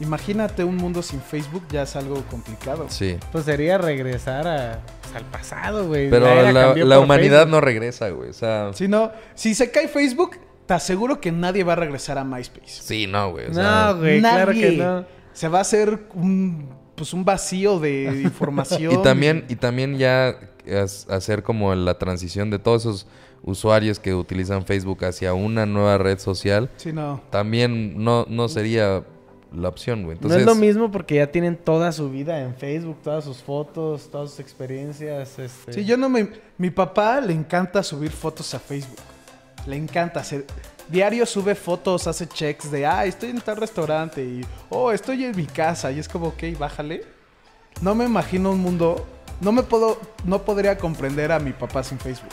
[0.00, 2.86] imagínate un mundo sin Facebook, ya es algo complicado.
[2.88, 3.16] sí.
[3.32, 4.80] Pues sería regresar a,
[5.16, 6.10] al pasado, güey.
[6.10, 7.50] Pero la, humanidad Facebook.
[7.50, 8.30] no regresa, güey.
[8.30, 12.18] O sea, Si no, si se cae Facebook, te aseguro que nadie va a regresar
[12.18, 12.82] a MySpace.
[12.82, 13.46] sí, no, güey.
[13.50, 14.70] o sea, No, güey, claro Nadie.
[14.70, 15.04] que no.
[15.32, 18.92] Se va a hacer un, pues un vacío de información.
[18.92, 20.36] Y también, y también ya
[21.08, 23.06] hacer como la transición de todos esos
[23.42, 27.20] usuarios que utilizan Facebook hacia una nueva red social, Sí, no.
[27.30, 29.04] también no, no sería
[29.52, 30.18] la opción, güey.
[30.20, 34.10] no es lo mismo porque ya tienen toda su vida en Facebook, todas sus fotos,
[34.10, 35.38] todas sus experiencias.
[35.38, 35.72] Este...
[35.72, 36.28] Sí, yo no me...
[36.58, 38.98] Mi papá le encanta subir fotos a Facebook.
[39.66, 40.46] Le encanta hacer...
[40.88, 45.36] Diario sube fotos, hace checks de, ah, estoy en tal restaurante y, oh, estoy en
[45.36, 45.90] mi casa.
[45.90, 47.02] Y es como, ok, bájale.
[47.80, 49.04] No me imagino un mundo
[49.40, 52.32] no me puedo, no podría comprender a mi papá sin Facebook.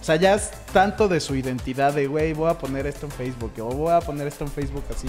[0.00, 3.12] O sea, ya es tanto de su identidad de, güey, voy a poner esto en
[3.12, 5.08] Facebook o voy a poner esto en Facebook así,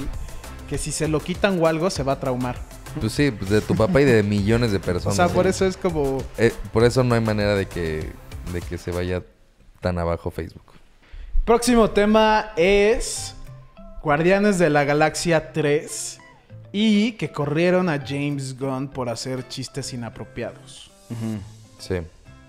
[0.74, 2.56] que si se lo quitan o algo se va a traumar.
[3.00, 5.16] Pues sí, pues de tu papá y de millones de O personas.
[5.16, 6.18] sea, por eso es como...
[6.36, 8.10] Eh, por eso no hay manera de que,
[8.52, 9.22] de que se vaya
[9.82, 10.64] tan abajo Facebook.
[11.46, 13.36] Próximo tema es
[14.02, 16.20] Guardianes de la Galaxia 3
[16.72, 20.90] y que corrieron a James Gunn por hacer chistes inapropiados.
[21.78, 21.98] Sí.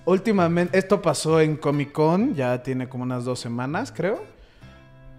[0.07, 4.25] Últimamente, esto pasó en Comic Con, ya tiene como unas dos semanas, creo.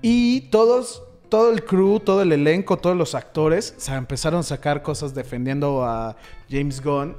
[0.02, 1.04] Y todos,
[1.36, 5.84] todo el crew, todo el elenco, todos los actores se empezaron a sacar cosas defendiendo
[5.84, 6.16] a
[6.50, 7.14] James Gunn.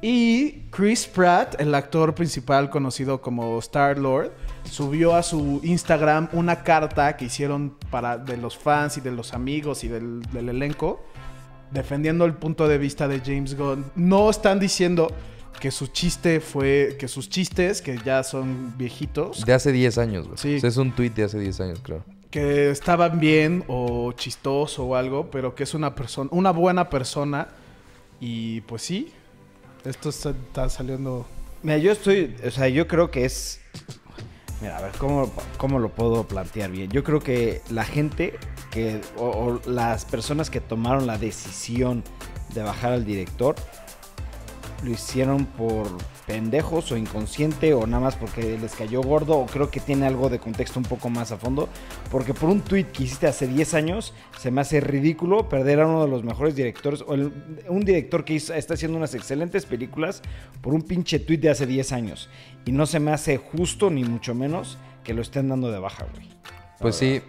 [0.00, 4.32] Y Chris Pratt, el actor principal conocido como Star Lord,
[4.64, 9.34] subió a su Instagram una carta que hicieron para de los fans y de los
[9.34, 11.04] amigos y del, del elenco
[11.70, 13.84] defendiendo el punto de vista de James Gunn.
[13.96, 15.12] No están diciendo
[15.60, 20.26] que su chiste fue que sus chistes que ya son viejitos De hace 10 años,
[20.26, 20.38] güey.
[20.38, 20.56] Sí.
[20.56, 22.02] O sea, es un tweet de hace 10 años, creo.
[22.30, 27.48] Que estaban bien o chistoso o algo, pero que es una persona, una buena persona.
[28.20, 29.12] Y pues sí,
[29.84, 31.26] esto está, saliendo.
[31.62, 33.60] Mira, yo estoy, o sea, yo creo que es...
[34.60, 36.90] Mira, a ver, ¿cómo, cómo lo puedo plantear bien?
[36.90, 38.36] Yo creo que la gente
[38.72, 42.02] que, o las personas que tomaron la decisión
[42.54, 43.54] de bajar al director,
[44.82, 45.86] lo hicieron por
[46.28, 50.28] pendejos o inconsciente o nada más porque les cayó gordo o creo que tiene algo
[50.28, 51.68] de contexto un poco más a fondo.
[52.10, 55.86] Porque por un tweet que hiciste hace 10 años se me hace ridículo perder a
[55.86, 57.32] uno de los mejores directores o el-
[57.68, 60.22] un director que hizo- está haciendo unas excelentes películas
[60.60, 62.28] por un pinche tweet de hace 10 años.
[62.66, 66.06] Y no se me hace justo ni mucho menos que lo estén dando de baja,
[66.14, 66.28] güey.
[66.78, 67.22] Pues sí,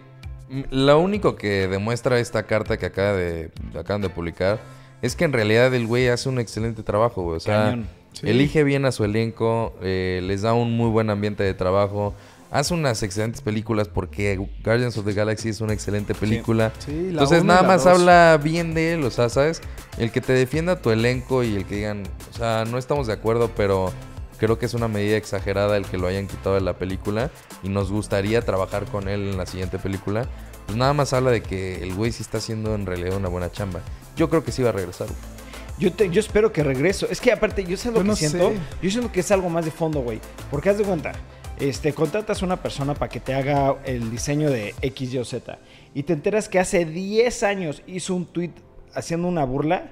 [0.70, 4.58] lo único que demuestra esta carta que acaba de, acaban de publicar
[5.00, 7.38] es que en realidad el güey hace un excelente trabajo, güey.
[7.38, 7.99] O sea, Cañón.
[8.12, 8.28] Sí.
[8.28, 12.14] elige bien a su elenco, eh, les da un muy buen ambiente de trabajo,
[12.50, 16.72] hace unas excelentes películas porque Guardians of the Galaxy es una excelente película.
[16.80, 17.94] Sí, la Entonces nada más dos.
[17.94, 19.60] habla bien de él, o sea, ¿sabes?
[19.98, 23.12] El que te defienda tu elenco y el que digan, o sea, no estamos de
[23.12, 23.92] acuerdo, pero
[24.38, 27.30] creo que es una medida exagerada el que lo hayan quitado de la película
[27.62, 30.26] y nos gustaría trabajar con él en la siguiente película.
[30.66, 33.50] Pues nada más habla de que el güey sí está haciendo en realidad una buena
[33.52, 33.80] chamba.
[34.16, 35.08] Yo creo que sí va a regresar.
[35.08, 35.39] güey.
[35.80, 37.06] Yo, te- yo espero que regreso.
[37.10, 38.50] Es que aparte, yo sé lo Yo que no siento.
[38.50, 38.56] sé.
[38.82, 40.20] Yo siento que es algo más de fondo, güey.
[40.50, 41.12] Porque haz de cuenta,
[41.58, 45.24] este, contratas a una persona para que te haga el diseño de X, Y o
[45.24, 45.58] Z.
[45.94, 48.50] Y te enteras que hace 10 años hizo un tweet
[48.94, 49.90] haciendo una burla.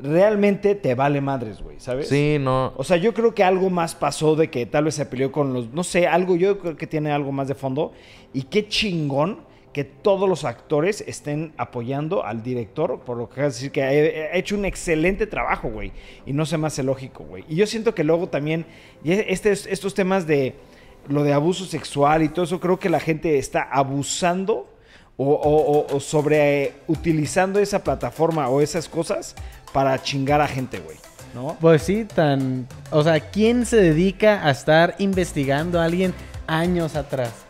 [0.00, 2.08] Realmente te vale madres, güey, ¿sabes?
[2.08, 2.72] Sí, no.
[2.76, 5.52] O sea, yo creo que algo más pasó de que tal vez se peleó con
[5.54, 5.72] los.
[5.72, 7.92] No sé, algo, yo creo que tiene algo más de fondo.
[8.32, 9.38] Y qué chingón
[9.74, 14.34] que todos los actores estén apoyando al director, por lo que es decir que ha,
[14.36, 15.92] hecho un excelente trabajo, güey.
[16.24, 17.44] Y no se me hace lógico, güey.
[17.48, 18.64] Y yo siento que luego también,
[19.04, 20.54] y este, estos temas de
[21.08, 24.66] lo de abuso sexual y todo eso, creo que la gente está abusando
[25.16, 29.34] o, o- o- o sobre utilizando esa plataforma o esas cosas
[29.72, 30.96] para chingar a gente, güey.
[31.34, 31.56] ¿No?
[31.60, 32.66] Pues sí, tan...
[32.92, 36.14] O sea, ¿quién se dedica a estar investigando a alguien
[36.46, 37.43] años atrás?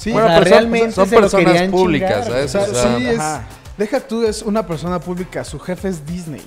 [0.00, 2.50] Sí, Bueno, o sea, pero son- realmente son, personas públicas, chingar, ¿sabes?
[2.50, 6.40] sea, O sea, sí, es- deja tú, es una persona pública, su jefe es Disney.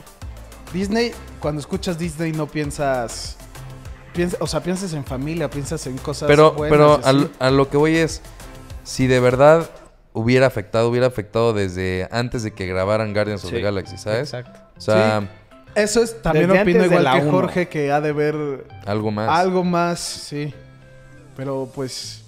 [0.74, 3.38] Disney, cuando escuchas Disney no piensas,
[4.12, 7.78] piensa, o sea, piensas en familia, piensas en cosas Pero, buenas pero a, lo que
[7.78, 8.24] voy es,
[8.84, 9.70] si de verdad
[10.13, 14.34] hubiera afectado, hubiera afectado desde antes de que grabaran Guardians of the Galaxy, ¿sabes?
[14.34, 14.60] Exacto.
[14.76, 15.30] O sea,
[15.76, 17.32] Eso es, también Desde opino igual que uno.
[17.32, 19.30] Jorge, que ha de ver algo más.
[19.30, 20.54] algo más, sí.
[21.36, 22.22] Pero pues,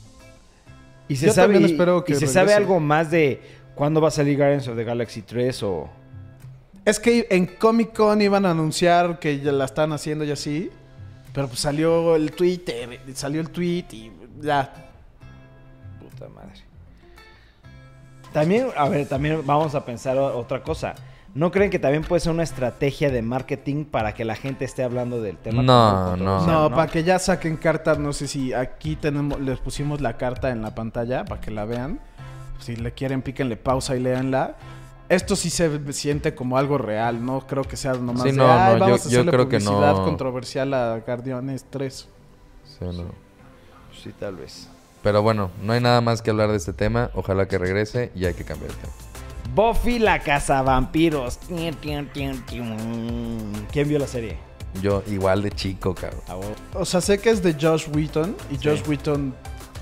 [1.08, 3.42] Y se Yo sabe, y- espero que y se sabe algo más de
[3.76, 5.90] cuándo va a salir Guardians of the Galaxy 3 o...
[6.86, 10.72] es que en Comic Con iban a anunciar que ya la están haciendo y así.
[11.34, 14.72] Pero pues salió el Twitter, salió el tweet y ya.
[16.00, 16.62] Puta madre.
[18.32, 20.96] También, a ver, también vamos a pensar otra cosa.
[21.36, 24.84] ¿No creen que también puede ser una estrategia de marketing para que la gente esté
[24.84, 25.62] hablando del tema?
[25.62, 26.48] No, como no.
[26.48, 30.50] No, para que ya saquen cartas, no sé si aquí tenemos, les pusimos la carta
[30.50, 32.00] en la pantalla para que la vean.
[32.60, 34.56] Si le quieren, píquenle pausa y léanla.
[35.10, 38.48] Esto sí se siente como algo real, no creo que sea nomás Sí, de, no,
[38.52, 40.06] "Ay, no, vamos yo- a yo hacerle creo que publicidad no.
[40.06, 42.08] controversial a Guardianes 3.
[42.64, 43.04] Sí, no.
[44.02, 44.70] Sí, tal vez.
[45.04, 47.12] Pero bueno, no hay nada más que hablar de este tema.
[47.14, 48.94] Ojalá que regrese y hay que cambiar el tema.
[49.56, 51.40] Buffy la casa vampiros.
[51.48, 52.10] ¿Quién
[53.88, 54.38] vio la serie?
[54.82, 56.20] Yo igual de chico, cabrón.
[56.28, 56.54] A huevo.
[56.74, 58.68] O sea, sé que es de Josh Whedon y Sí.
[58.68, 59.34] Josh Whedon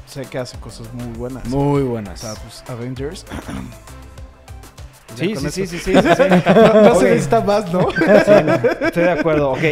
[0.05, 1.45] sé que hace cosas muy buenas.
[1.47, 2.19] Muy O buenas.
[2.19, 3.25] sea, pues Avengers.
[5.15, 6.23] sí, sí, sí, sí, sí, sí, sí.
[6.83, 7.89] No se necesita más, ¿no?
[7.91, 8.53] Sí, no,
[8.87, 9.51] estoy de acuerdo.
[9.53, 9.63] Ok.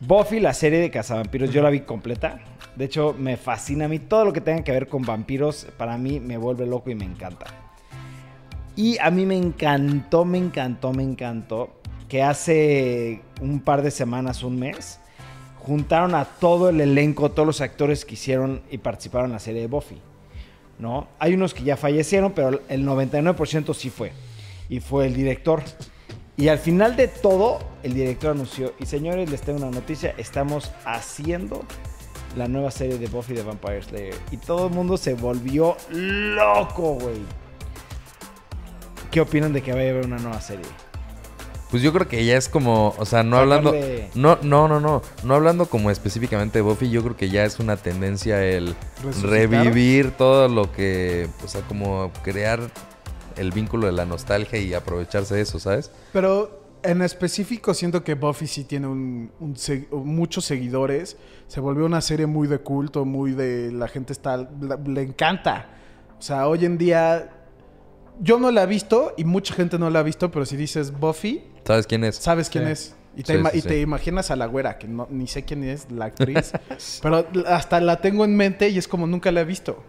[0.00, 2.40] Buffy, la serie de cazavampiros, yo la vi completa.
[2.74, 4.00] De hecho, me fascina a mí.
[4.00, 7.04] Todo lo que tenga que ver con vampiros, para mí me vuelve loco y me
[7.04, 7.46] encanta.
[8.76, 11.70] Y a mí me encantó, me encantó, me encantó
[12.08, 14.98] que hace un par de semanas, un mes,
[15.60, 19.62] juntaron a todo el elenco, todos los actores que hicieron y participaron en la serie
[19.62, 19.98] de Buffy.
[20.78, 21.06] ¿No?
[21.18, 24.12] Hay unos que ya fallecieron, pero el 99% sí fue.
[24.68, 25.62] Y fue el director.
[26.36, 30.72] Y al final de todo, el director anunció, y señores, les tengo una noticia, estamos
[30.84, 31.62] haciendo
[32.36, 34.14] la nueva serie de Buffy the Vampire Slayer.
[34.30, 37.41] Y todo el mundo se volvió loco, güey.
[39.12, 40.64] ¿Qué opinan de que vaya a haber una nueva serie?
[41.70, 43.72] Pues yo creo que ya es como, o sea, no hablando,
[44.14, 47.60] no, no, no, no, no hablando como específicamente de Buffy, yo creo que ya es
[47.60, 49.30] una tendencia el ¿Resucitar?
[49.30, 52.60] revivir todo lo que, o sea, como crear
[53.36, 55.90] el vínculo de la nostalgia y aprovecharse de eso, ¿sabes?
[56.12, 59.30] Pero en específico siento que Buffy sí tiene un,
[59.92, 61.16] muchos seguidores.
[61.48, 63.72] Se volvió una serie muy de culto, muy de...
[63.72, 64.36] La gente está...
[64.36, 65.68] la- le encanta.
[66.18, 67.30] O sea, hoy en día...
[68.20, 70.92] Yo no la he visto y mucha gente no la ha visto, pero si dices
[70.98, 72.16] Buffy, ¿Sabes quién es?
[72.16, 72.70] sabes quién Sí.
[72.72, 72.94] es.
[73.14, 73.68] Y, te, Sí, ima- sí, y sí.
[73.68, 76.52] te imaginas a la güera, que no, ni sé quién es la actriz.
[77.02, 79.82] pero hasta la tengo en mente y es como nunca la he visto.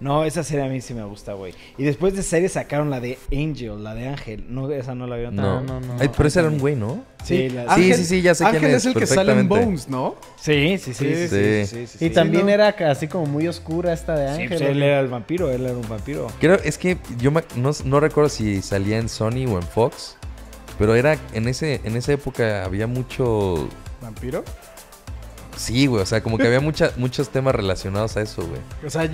[0.00, 1.54] No, esa serie a mí sí me gusta, güey.
[1.76, 4.44] Y después de serie sacaron la de Angel, la de Ángel.
[4.48, 5.36] No, esa no la vieron.
[5.36, 5.96] No, no, no.
[6.00, 7.04] Ay, pero ese era un güey, ¿no?
[7.22, 9.46] Sí, la- Sí, sí, sí, ya sé Ángel quién es, es el que sale en.
[9.48, 10.16] Bones, ¿no?
[10.40, 11.04] Sí, sí, sí.
[11.04, 11.66] sí, sí, Sí.
[11.66, 12.14] sí, sí, sí, Y sí.
[12.14, 12.52] también ¿no?
[12.52, 14.58] era así como muy oscura esta de Sí, Ángel.
[14.58, 16.28] pues él era el vampiro, él era un vampiro.
[16.40, 20.16] Creo, es que yo me- no, no recuerdo si salía en Sony o en Fox,
[20.78, 23.68] pero era en ese en esa época había mucho
[24.00, 24.42] ¿Vampiro?
[25.56, 28.60] sí, güey, o sea, como que había mucha, muchos temas relacionados a eso, güey.
[28.86, 29.10] O sea,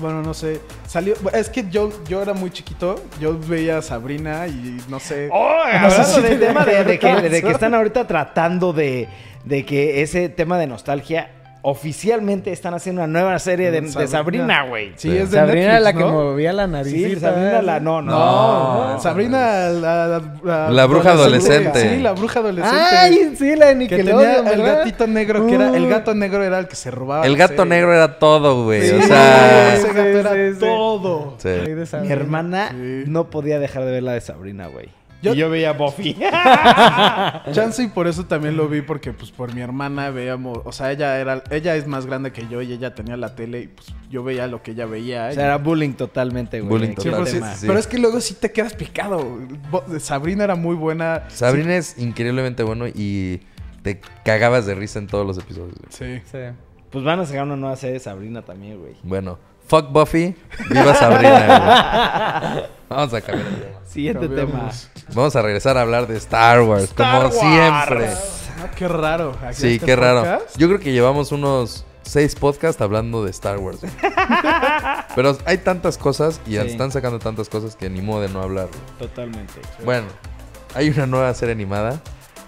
[0.00, 0.60] bueno, no sé.
[0.86, 1.14] Salió.
[1.32, 3.02] Es que yo, yo era muy chiquito.
[3.20, 5.28] Yo veía a Sabrina y no sé.
[5.32, 9.08] Oh, No sé hablando si del tema de, que, de que están ahorita tratando de,
[9.44, 11.30] de que ese tema de nostalgia,
[11.64, 14.64] oficialmente están haciendo una nueva serie de, de Sabrina.
[14.66, 14.88] Güey.
[14.96, 15.16] Sí, Sí.
[15.16, 16.10] es de Sabrina Netflix, la que ¿no?
[16.10, 16.92] movía la nariz.
[16.92, 17.80] Sí, Sabrina la...
[17.80, 18.10] No, no.
[18.12, 19.00] No, No.
[19.00, 21.80] Sabrina la, la, La bruja adolescente.
[21.96, 22.78] Sí, la bruja adolescente.
[22.78, 25.88] Ay, sí, la de que Nickelodeon, tenía el gatito negro que era el Uy.
[25.88, 27.24] gato negro era el que se robaba.
[27.26, 30.58] El gato negro era todo, güey, Sí, o sea, ese gato era sí, sí.
[30.60, 31.36] todo.
[32.02, 33.04] Mi hermana Sí.
[33.06, 34.88] no podía dejar de ver la de Sabrina, güey.
[35.22, 36.14] Yo- Y yo veía Buffy.
[37.52, 40.90] Chance y por eso también lo vi porque pues por mi hermana veíamos, o sea,
[40.92, 43.86] ella era ella es más grande que yo y ella tenía la tele y pues
[44.10, 45.28] yo veía lo que ella veía.
[45.30, 46.70] o sea, era bullying totalmente, güey.
[46.70, 47.52] Bullying Qué total, Sí, tema.
[47.54, 47.66] sí, sí.
[47.66, 49.38] Pero es que luego sí te quedas picado.
[50.00, 51.22] Sabrina era muy buena.
[51.28, 53.40] Sabrina es increíblemente bueno y
[53.82, 55.74] te cagabas de risa en todos los episodios.
[55.78, 55.90] güey.
[56.18, 56.22] Sí.
[56.30, 56.38] Sí.
[56.90, 58.94] Pues van a sacar una nueva serie de Sabrina también, güey.
[59.02, 60.34] Bueno, fuck Buffy,
[60.68, 62.64] viva Sabrina, güey.
[62.92, 63.78] Vamos a cambiar el tema.
[63.86, 64.88] Siguiente Cambiamos.
[65.14, 67.38] Vamos a regresar a hablar de Star Wars, Star como Wars.
[67.42, 68.70] Ah, siempre.
[68.76, 69.36] qué raro.
[69.42, 70.42] Aquí Sí, este qué raro.
[70.56, 73.80] Yo creo que llevamos unos seis podcasts hablando de Star Wars.
[75.14, 76.56] Pero hay tantas cosas y Sí.
[76.58, 78.68] están sacando tantas cosas que ni modo de no hablar.
[78.68, 78.98] güey.
[79.08, 79.54] Totalmente.
[79.84, 80.06] Bueno,
[80.74, 82.00] hay una nueva serie animada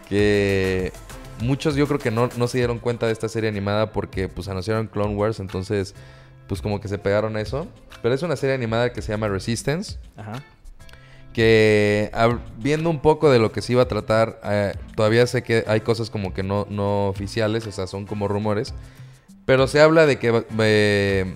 [0.08, 0.92] que
[1.40, 4.48] muchos yo creo que no, no se dieron cuenta de esta serie animada porque pues
[4.48, 5.94] anunciaron Clone Wars, entonces
[6.48, 7.66] pues como que se pegaron a eso.
[8.02, 10.42] Pero es una serie animada que se llama Resistance, Ajá.
[11.32, 12.10] que
[12.58, 15.80] viendo un poco de lo que se iba a tratar, eh, todavía sé que hay
[15.80, 18.74] cosas como que no, no oficiales, o sea, son como rumores,
[19.46, 21.34] pero se habla de que va, eh,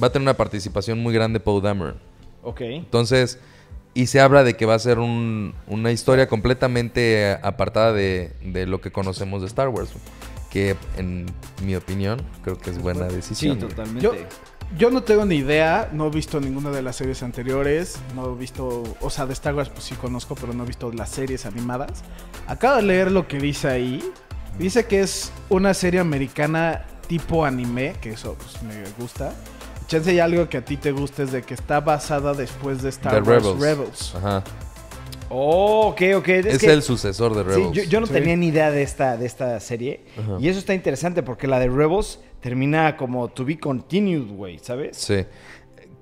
[0.00, 1.96] va a tener una participación muy grande Poe Dameron.
[2.42, 2.60] Ok.
[2.62, 3.38] Entonces,
[3.94, 8.66] y se habla de que va a ser un- una historia completamente apartada de, de
[8.66, 9.90] lo que conocemos de Star Wars.
[10.50, 11.26] Que en
[11.62, 13.56] mi opinión creo que es buena Sí, decisión.
[13.58, 13.68] güey.
[13.68, 14.02] totalmente.
[14.02, 14.12] Yo,
[14.76, 18.36] yo no tengo ni idea, no he visto ninguna de las series anteriores, no he
[18.38, 21.46] visto, o sea, de Star Wars pues sí conozco, pero no he visto las series
[21.46, 22.02] animadas.
[22.46, 24.02] Acabo de leer lo que dice ahí.
[24.58, 29.32] Dice que es una serie americana tipo anime, que eso pues, me gusta.
[29.86, 32.90] Chance hay algo que a ti te guste es de que está basada después de
[32.90, 33.60] Star The Wars Rebels.
[33.60, 34.14] Rebels.
[34.16, 34.44] Ajá.
[35.30, 36.28] Oh, ok, ok.
[36.28, 37.72] Es, Es, que- el sucesor de Sí, Rebels.
[37.72, 38.12] yo, yo no Sí.
[38.12, 40.00] tenía ni idea de esta, de esta serie.
[40.18, 40.36] Ajá.
[40.40, 44.96] Y eso está interesante porque la de Rebels termina como to be continued, güey, ¿sabes?
[44.96, 45.24] Sí.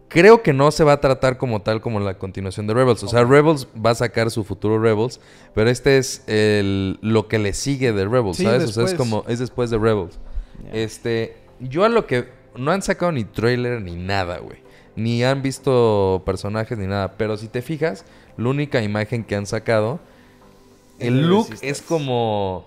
[0.09, 3.03] Creo que no se va a tratar como tal como la continuación de Rebels.
[3.03, 5.21] O sea, Rebels va a sacar su futuro Rebels,
[5.55, 8.65] pero este es el, lo que le sigue de Rebels, Sí, ¿sabes?
[8.65, 8.95] O sea, es después.
[8.95, 10.19] como, es después de Rebels.
[10.73, 14.59] Este, yo a lo que no han sacado ni trailer ni nada, güey.
[14.97, 17.13] Ni han visto personajes ni nada.
[17.19, 18.05] Pero si te fijas,
[18.39, 20.01] la única imagen que han sacado,
[20.99, 22.67] el look es como.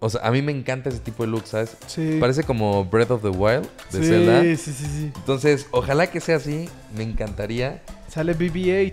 [0.00, 1.76] O sea, a mí me encanta ese tipo de look, ¿sabes?
[1.86, 2.18] Sí.
[2.20, 4.42] Parece como Breath of the Wild de sí, Zelda.
[4.42, 5.12] sí, sí, sí.
[5.16, 6.68] Entonces, ojalá que sea así.
[6.96, 7.82] Me encantaría.
[8.08, 8.92] Sale BB-8.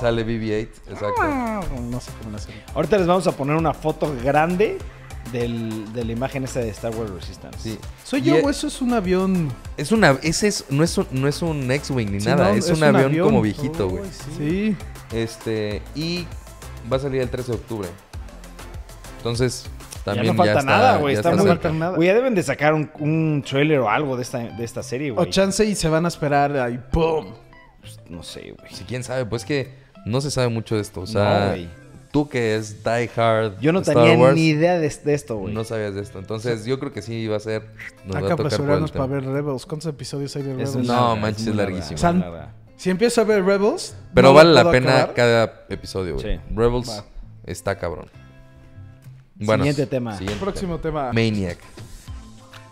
[0.00, 1.22] Sale BB-8, exacto.
[1.80, 2.62] No sé cómo serie.
[2.74, 4.78] Ahorita les vamos a poner una foto grande
[5.32, 7.58] del, de la imagen esa de Star Wars Resistance.
[7.60, 7.78] Sí.
[8.04, 9.50] ¿Soy yo e- o eso es un avión?
[9.76, 12.54] Es una, ese es, no es un, no es un X-Wing ni Sí, nada, no,
[12.54, 14.04] es, un, avión, como viejito, güey.
[14.36, 14.36] sí.
[14.36, 14.76] Sí.
[15.12, 16.26] Este, y
[16.90, 17.88] va a salir el 13 de octubre.
[19.18, 21.14] Entonces, Ya también no ya, falta está, nada, güey.
[21.14, 21.62] ya Está está muy cerca.
[21.68, 21.96] falta nada.
[21.96, 25.10] Güey, ya deben de sacar un, un trailer o algo de esta, de esta serie,
[25.10, 25.30] O güey.
[25.30, 27.26] chance y se van a esperar ahí, ¡pum!
[27.80, 28.72] Pues, no sé, güey.
[28.72, 29.74] Si quién sabe, pues que
[30.06, 31.00] no se sabe mucho de esto.
[31.00, 31.56] O No, sea,
[32.10, 35.36] tú que es Die Hard, Yo no Star tenía Wars, ni idea de, de esto,
[35.36, 35.52] güey.
[35.54, 36.18] no sabías de esto.
[36.18, 37.62] Entonces, yo creo que sí va a ser.
[38.06, 39.66] Nos Hay va a tocar para ver Rebels.
[39.66, 40.76] ¿Cuántos episodios hay de Rebels?
[40.76, 41.98] Es No, manches, es larguísimo.
[41.98, 42.24] San-.
[42.80, 43.94] Si empiezo a ver Rebels...
[44.14, 45.14] Pero no vale la pena acabar.
[45.14, 46.36] cada episodio, güey.
[46.36, 46.40] Sí.
[46.56, 47.04] Rebels Va.
[47.44, 48.06] está cabrón.
[49.34, 50.16] Bueno, Siguiente tema.
[50.16, 51.12] siguiente Próximo tema.
[51.12, 51.58] Maniac.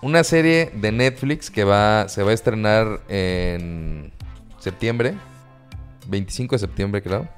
[0.01, 4.11] Una serie de Netflix que va, se va a estrenar en
[4.59, 5.15] septiembre.
[6.07, 7.29] 25 de septiembre, creo.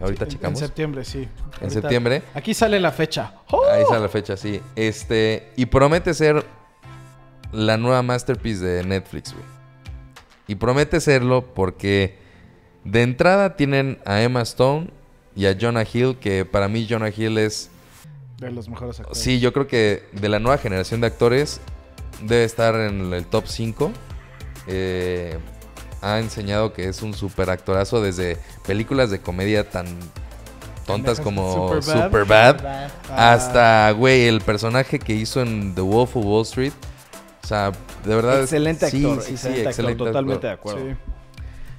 [0.00, 0.60] Ahorita En- checamos.
[0.60, 1.18] En septiembre, sí.
[1.18, 1.28] En
[1.60, 2.22] Ahorita- septiembre.
[2.34, 3.34] Aquí sale la fecha.
[3.52, 3.62] ¡Oh!
[3.70, 4.60] Ahí está la fecha, sí.
[4.74, 5.52] Este.
[5.56, 6.44] Y promete ser
[7.52, 9.59] la nueva masterpiece de Netflix, güey.
[10.50, 12.16] Y promete serlo porque
[12.82, 14.90] de entrada tienen a Emma Stone
[15.36, 17.70] y a Jonah Hill, que para mí Jonah Hill es.
[18.38, 19.22] De los mejores actores.
[19.22, 21.60] Sí, yo creo que de la nueva generación de actores
[22.24, 23.92] debe estar en el top 5.
[24.66, 25.38] Eh,
[26.02, 28.36] ha enseñado que es un super actorazo desde
[28.66, 29.86] películas de comedia tan
[30.84, 32.06] tontas como Superbad.
[32.06, 32.66] Superbad.
[33.08, 36.72] Ah, Hasta, güey, el personaje que hizo en The Wolf of Wall Street.
[37.42, 37.72] O sea,
[38.04, 38.40] de verdad.
[38.42, 39.22] Excelente sí, actor.
[39.22, 40.80] sí, sí, excelente actor, excelente Totalmente de acuerdo.
[40.80, 40.96] sí.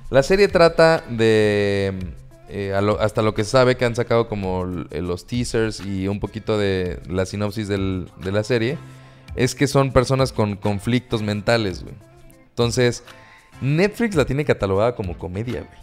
[0.10, 1.94] La serie trata de.
[2.50, 6.08] eh, lo- hasta lo que se sabe que han sacado como l- los teasers y
[6.10, 8.78] un poquito de la sinopsis del- de la serie.
[9.38, 11.96] Es que son personas con conflictos mentales, güey.
[12.50, 13.04] Entonces,
[13.62, 15.82] Netflix la tiene catalogada como comedia, güey.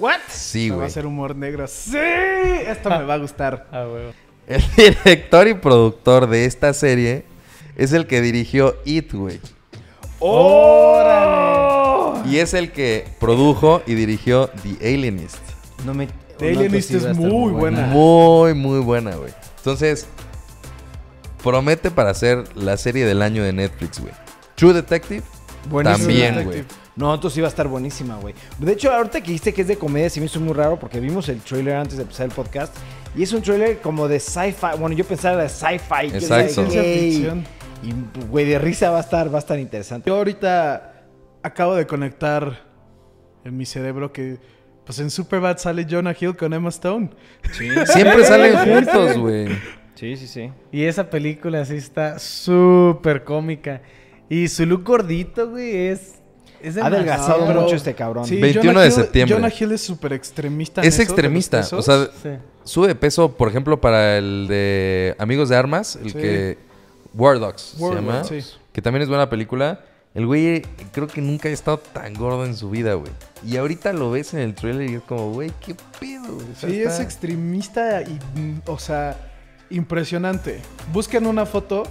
[0.00, 0.18] ¿What?
[0.28, 0.86] Sí, Va güey.
[0.88, 1.66] a ser humor negro.
[1.68, 1.96] ¡Sí!
[1.96, 3.68] Esto me va a gustar.
[3.70, 4.12] Ah, huevo.
[4.48, 7.24] El director y productor de esta serie
[7.78, 9.40] es el que dirigió It, güey.
[10.98, 12.28] ¡Órale!
[12.28, 15.38] Y es el que produjo y dirigió The Alienist.
[15.86, 16.08] No me...
[16.38, 17.86] The Alienist es muy buena.
[17.86, 19.32] Muy, muy buena, güey.
[19.58, 20.06] Entonces,
[21.42, 24.12] promete para ser la serie del año de Netflix, güey.
[24.54, 25.22] True Detective,
[25.70, 25.98] Buenísima.
[26.06, 26.62] también, Detective.
[26.64, 26.78] güey.
[26.96, 28.34] No, entonces iba a estar buenísima, güey.
[28.58, 30.98] De hecho, ahorita que dijiste que es de comedia, sí me hizo muy raro porque
[30.98, 32.74] vimos el trailer antes de empezar el podcast.
[33.16, 34.76] Y es un trailer como de sci-fi.
[34.78, 36.06] Bueno, yo pensaba de sci-fi.
[36.12, 36.54] Exacto.
[36.54, 37.12] Ciencia "Ey".
[37.12, 37.46] ficción.
[37.82, 37.92] Y,
[38.28, 40.08] güey, de risa va a estar, va a estar interesante.
[40.10, 40.94] Yo ahorita
[41.42, 42.66] acabo de conectar
[43.44, 44.38] en mi cerebro que
[44.84, 47.10] pues en Superbad sale Jonah Hill con Emma Stone.
[47.52, 49.48] Siempre salen juntos, güey.
[49.94, 50.50] Sí, sí, sí.
[50.72, 53.82] Y esa película sí está súper cómica.
[54.30, 56.14] Y su look gordito, güey, es...
[56.62, 58.24] es Ha adelgazado mucho este cabrón.
[58.24, 59.36] Sí, 21 Jonah de Hill- septiembre.
[59.36, 60.80] Jonah Hill es súper extremista.
[60.80, 61.60] en Es eso extremista.
[61.72, 62.30] O sea, Sí.
[62.64, 66.18] sube de peso, por ejemplo, para el de Amigos de Armas, el Sí.
[66.18, 66.67] que...
[67.14, 68.24] War Dogs War se llama.
[68.24, 68.40] Sí.
[68.72, 69.80] Que también es buena película.
[70.14, 73.12] El güey creo que nunca ha estado tan gordo en su vida, güey.
[73.46, 76.34] Y ahorita lo ves en el trailer y es como, güey, qué pedo.
[76.34, 76.46] güey?
[76.50, 79.16] O sea, Sí, está- es extremista y, mm, o sea,
[79.70, 80.60] impresionante.
[80.92, 81.84] Busquen una foto.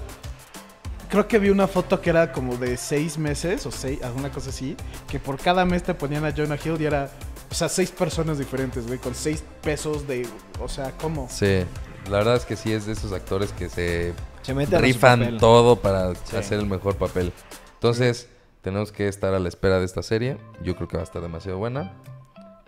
[1.10, 4.50] Creo que vi una foto que era como de seis meses o seis, alguna cosa
[4.50, 4.76] así.
[5.08, 7.10] Que por cada mes te ponían a Jonah Hill y era,
[7.50, 10.28] o sea, seis personas diferentes, güey, con seis pesos de,
[10.60, 11.28] o sea, ¿cómo?
[11.32, 11.64] Sí,
[12.10, 14.14] la verdad es que sí es de esos actores que se
[14.48, 15.38] Se mete a su rifan papel.
[15.38, 16.36] todo para Sí.
[16.36, 17.32] hacer el mejor papel.
[17.76, 18.28] Entonces,
[18.62, 20.38] tenemos que estar a la espera de esta serie.
[20.64, 21.94] Yo creo que va a estar demasiado buena.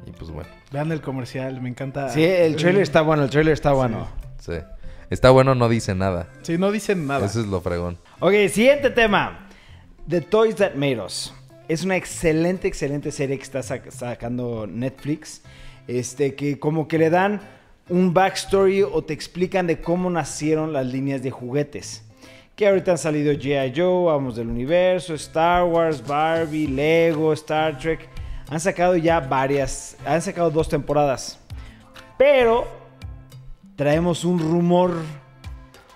[0.05, 2.09] Y pues bueno, Vean el comercial, me encanta.
[2.09, 4.07] Sí, el trailer está bueno, el trailer está bueno.
[4.39, 4.53] sí.
[5.09, 6.27] Está bueno, no dice nada.
[6.43, 7.25] Sí, no dicen nada.
[7.25, 7.97] Eso es lo fregón.
[8.19, 9.47] Ok, siguiente tema.
[10.07, 11.33] The Toys That Made Us.
[11.67, 15.41] Es una excelente, excelente serie que está sac- sacando Netflix.
[15.87, 17.41] Este, que como que le dan
[17.89, 22.03] un backstory o te explican de cómo nacieron las líneas de juguetes.
[22.55, 23.73] Que ahorita han salido G.I.
[23.75, 28.09] Joe, Vamos del Universo, Star Wars, Barbie, Lego, Star Trek.
[28.49, 31.39] Han sacado ya varias, han sacado dos temporadas.
[32.17, 32.67] Pero
[33.75, 34.93] traemos un rumor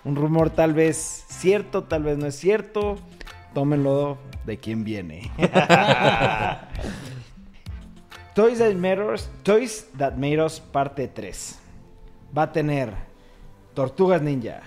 [0.06, 2.98] un rumor tal vez cierto, tal vez no es cierto.
[3.54, 5.32] Tómenlo de quién viene.
[8.36, 11.60] Toys That Made Us, Toys That Made Us parte 3.
[12.36, 12.94] Va a tener
[13.74, 14.62] Tortugas Ninja,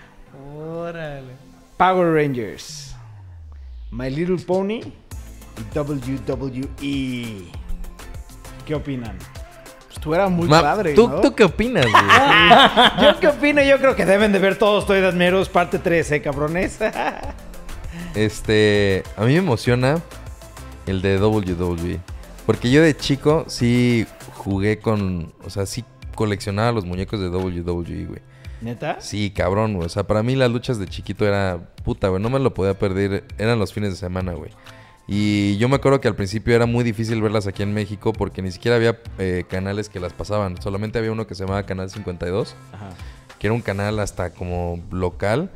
[0.57, 1.33] Órale.
[1.77, 2.95] Power Rangers,
[3.91, 7.43] My Little Pony y WWE.
[8.65, 9.17] ¿Qué opinan?
[9.89, 11.21] Pues tú eras muy Ma- padre, ¿tú, ¿no?
[11.21, 12.05] ¿Tú qué opinas, güey?
[13.03, 13.63] ¿Yo qué opino?
[13.63, 16.79] Yo creo que deben de ver todos Made Us parte 3, ¿eh, cabrones?
[18.15, 20.01] Este, a mí me emociona
[20.87, 22.01] el de WWE.
[22.47, 25.85] Porque yo de chico sí jugué con, o sea, sí
[26.17, 28.21] coleccionaba los muñecos de WWE, güey.
[28.61, 29.01] ¿Neta?
[29.01, 29.87] Sí, cabrón, güey.
[29.87, 32.21] O sea, para mí las luchas de chiquito era puta, güey.
[32.21, 33.25] No me lo podía perder.
[33.39, 34.51] Eran los fines de semana, güey.
[35.09, 38.43] Y yo me acuerdo que al principio era muy difícil verlas aquí en México porque
[38.43, 40.61] ni siquiera había eh, canales que las pasaban.
[40.61, 42.89] Solamente había uno que se llamaba Canal 52, Ajá.
[43.39, 45.51] que era un canal hasta como local.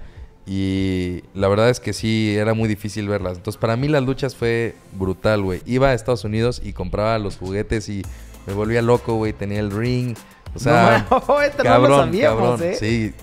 [0.47, 3.39] Y la verdad es que sí, era muy difícil verlas.
[3.39, 5.63] Entonces, para mí las luchas fue brutal, güey.
[5.67, 8.03] Iba a Estados Unidos y compraba los juguetes y
[8.47, 9.33] me volvía loco, güey.
[9.33, 10.15] Tenía el ring.
[10.55, 12.63] O sea, no, no, esto no cabrón, lo sabíamos, cabrón.
[12.63, 12.77] ¿eh?
[12.79, 13.15] Sí,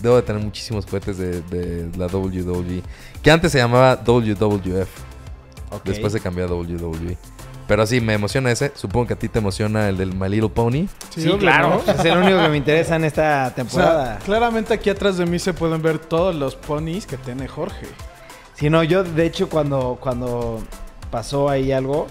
[0.00, 2.82] debo de tener muchísimos juguetes de, de la WWE.
[3.22, 4.88] Que antes se llamaba WWF.
[5.84, 7.16] Después se cambió a WWE.
[7.68, 8.72] Pero sí, me emociona ese.
[8.74, 10.86] Supongo que a ti te emociona el del My Little Pony.
[11.10, 11.80] Sí, claro.
[11.86, 11.92] ¿no?
[11.92, 14.18] Es el único que me interesa en esta O sea, temporada.
[14.24, 17.86] claramente aquí atrás de mí se pueden ver todos los ponis que tiene Jorge.
[18.54, 20.62] Si no, yo de hecho cuando, cuando
[21.10, 22.08] pasó ahí algo,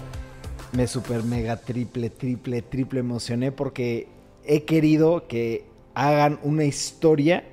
[0.72, 4.08] me super mega triple, triple, triple emocioné porque
[4.44, 5.64] he querido que
[5.94, 7.44] hagan una historia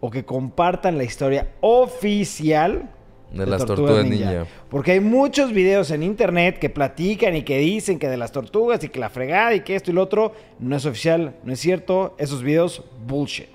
[0.00, 2.90] o que compartan la historia oficial
[3.32, 4.46] De las tortugas ninja.
[4.68, 8.82] Porque hay muchos videos en internet que platican y que dicen que de las tortugas
[8.82, 11.60] y que la fregada y que esto y lo otro no es oficial, no es
[11.60, 12.14] cierto.
[12.18, 13.48] Esos videos, bullshit.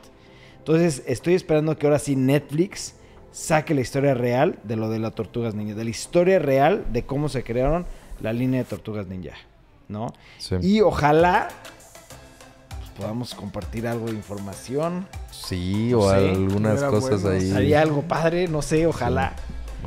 [0.60, 2.96] Entonces estoy esperando que ahora sí Netflix
[3.32, 7.04] saque la historia real de lo de las tortugas ninja, de la historia real de
[7.04, 7.86] cómo se crearon
[8.22, 9.36] la línea de tortugas ninja,
[9.90, 10.14] ¿no?
[10.38, 10.56] Sí.
[10.62, 11.50] Y ojalá
[12.98, 15.08] podamos compartir algo de información.
[15.32, 17.38] Sí, No o sé, algunas cosas bueno.
[17.38, 17.52] ahí.
[17.52, 19.34] Haría algo padre, no sé, ojalá.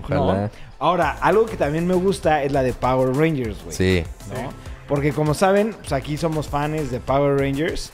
[0.03, 0.43] Ojalá.
[0.43, 0.51] ¿no?
[0.79, 3.75] Ahora, algo que también me gusta es la de Power Rangers, güey.
[3.75, 4.05] Sí.
[4.33, 4.51] ¿no?
[4.87, 7.93] Porque como saben, pues aquí somos fans de Power Rangers.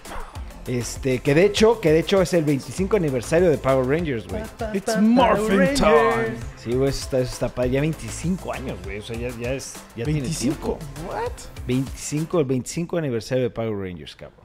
[0.66, 4.42] Este, que de hecho, que de hecho es el 25 aniversario de Power Rangers, güey.
[4.72, 6.36] It's morphin time.
[6.56, 7.70] Sí, güey, eso está, eso está padre.
[7.70, 8.98] Ya 25 años, güey.
[8.98, 9.74] O sea, ya, ya es.
[9.94, 10.78] Ya tiene 25.
[10.78, 10.78] tiempo.
[11.12, 11.32] What?
[11.66, 14.43] 25, el 25 aniversario de Power Rangers, cabrón.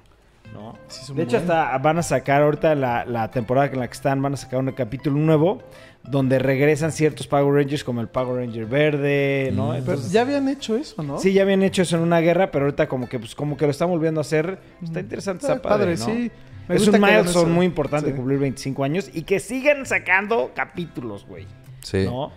[1.13, 4.33] De hecho, hasta van a sacar ahorita la, la temporada en la que están, van
[4.33, 5.61] a sacar un capítulo nuevo
[6.03, 9.73] donde regresan ciertos Power Rangers como el Power Ranger verde, ¿no?
[9.73, 9.83] Mm.
[9.85, 11.19] Pero ya habían hecho eso, ¿no?
[11.19, 13.65] Sí, ya habían hecho eso en una guerra, pero ahorita como que pues como que
[13.65, 14.59] lo están volviendo a hacer.
[14.81, 16.05] Está interesante, está padre, padre, ¿no?
[16.05, 16.31] sí.
[16.67, 18.15] Me Es un milestone muy importante Sí.
[18.15, 21.47] cumplir 25 años y que sigan sacando capítulos, güey.
[21.81, 22.05] Sí.
[22.05, 22.31] ¿No?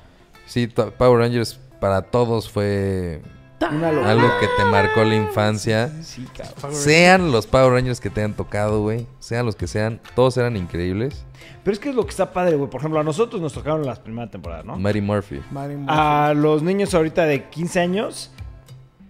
[0.46, 3.20] Sí, Power Rangers para todos fue
[3.70, 4.10] Una locura.
[4.10, 5.92] algo que te marcó la infancia.
[6.02, 6.74] Sí, cabrón.
[6.74, 9.06] Sean los Power Rangers que te han tocado, güey.
[9.20, 10.00] Sean los que sean.
[10.14, 11.24] Todos eran increíbles.
[11.62, 12.68] Pero es que es lo que está padre, güey.
[12.68, 14.76] Por ejemplo, a nosotros nos tocaron las primeras temporadas, ¿no?
[14.76, 15.40] Mary Murphy.
[15.50, 15.94] Mary Murphy.
[15.96, 18.32] A los niños ahorita de 15 años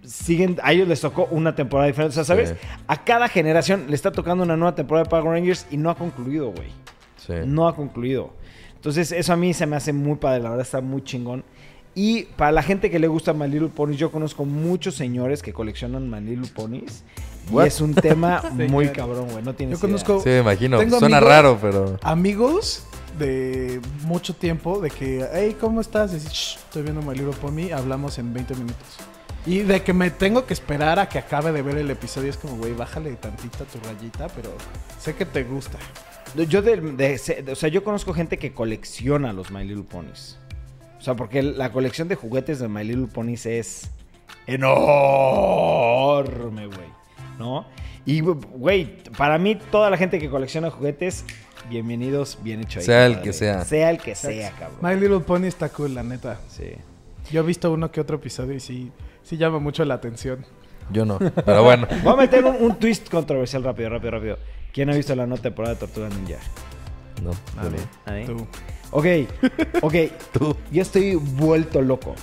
[0.03, 2.49] siguen a ellos les tocó una temporada diferente, o sea, ¿sabes?
[2.49, 2.55] Sí.
[2.87, 5.95] A cada generación le está tocando una nueva temporada de Power Rangers y no ha
[5.95, 6.69] concluido, güey.
[7.17, 7.33] Sí.
[7.45, 8.33] No ha concluido.
[8.75, 11.45] Entonces, eso a mí se me hace muy padre, la verdad está muy chingón.
[11.95, 15.53] Y para la gente que le gusta My Little Ponies, yo conozco muchos señores que
[15.53, 17.03] coleccionan My Little Ponies.
[17.49, 17.67] Y What?
[17.67, 19.43] es un tema muy cabrón, güey.
[19.43, 20.79] No tienes Yo conozco Sí, me imagino.
[20.79, 21.99] Tengo Suena amigos- raro, pero.
[22.01, 22.83] amigos
[23.19, 26.11] de mucho tiempo de que, hey, ¿cómo estás?
[26.11, 28.97] Y dices, "Shh, estoy viendo My Little Pony, hablamos en 20 minutos.
[29.45, 32.37] Y de que me tengo que esperar a que acabe de ver el episodio, es
[32.37, 34.49] como, güey, bájale tantita tu rayita, pero
[34.99, 35.77] sé que te gusta.
[36.33, 36.45] idea.
[36.47, 40.39] Yo, de, de- se- o sea, yo conozco gente que colecciona los My Little Ponies.
[41.03, 43.91] O sea, porque la colección de juguetes de My Little Ponies es
[44.47, 46.87] enorme, güey.
[47.37, 47.65] ¿No?
[48.05, 51.25] Y, güey, para mí, toda la gente que colecciona juguetes,
[51.69, 52.85] bienvenidos, bien hecho ahí.
[52.85, 53.65] Sea el que sea.
[53.65, 54.79] Sea el que sea, cabrón.
[54.81, 56.39] My Little Pony está cool, la neta.
[56.47, 56.71] Sí.
[57.29, 58.89] Yo he visto uno que otro episodio y sí,
[59.23, 60.45] sí llama mucho la atención.
[60.89, 61.19] Yo no.
[61.19, 61.85] Pero bueno.
[62.03, 64.37] Voy a meter un, un twist controversial rápido, rápido, rápido.
[64.71, 66.37] ¿Quién ha visto la nueva temporada de Tortuga Ninja?
[67.21, 67.31] No.
[67.61, 67.77] no.
[68.05, 68.25] ¿Nadie?
[68.25, 68.47] Tú.
[68.95, 69.05] Ok,
[69.81, 69.95] ok.
[70.33, 70.55] Tú.
[70.71, 72.13] Yo estoy vuelto loco.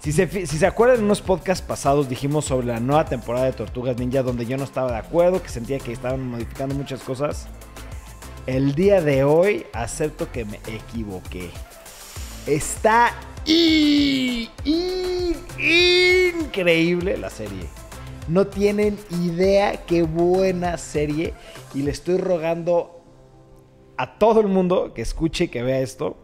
[0.00, 3.52] Si se, si se acuerdan, en unos podcasts pasados dijimos sobre la nueva temporada de
[3.52, 7.48] Tortugas Ninja donde yo no estaba de acuerdo, que sentía que estaban modificando muchas cosas.
[8.46, 11.48] El día de hoy acepto que me equivoqué.
[12.46, 13.14] Está
[15.86, 17.64] increíble la serie.
[18.28, 21.32] No tienen idea qué buena serie.
[21.74, 23.03] Y le estoy rogando
[23.96, 26.16] a todo el mundo que escuche y que vea esto,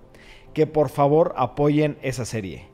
[0.54, 2.66] que por favor apoyen esa serie.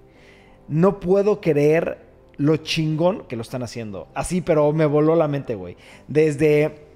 [0.68, 1.98] No puedo creer
[2.38, 4.08] lo chingón que lo están haciendo.
[4.14, 5.76] Así, pero me voló la mente, güey.
[6.08, 6.86] Desde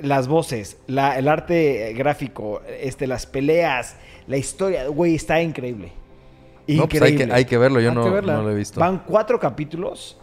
[0.00, 3.96] las voces, la- el arte gráfico, este, las peleas,
[4.26, 5.92] la historia, güey, está increíble.
[6.68, 7.80] No, pues hay que, hay que verlo.
[7.80, 8.78] Yo no, que no lo he visto.
[8.78, 10.18] Van cuatro capítulos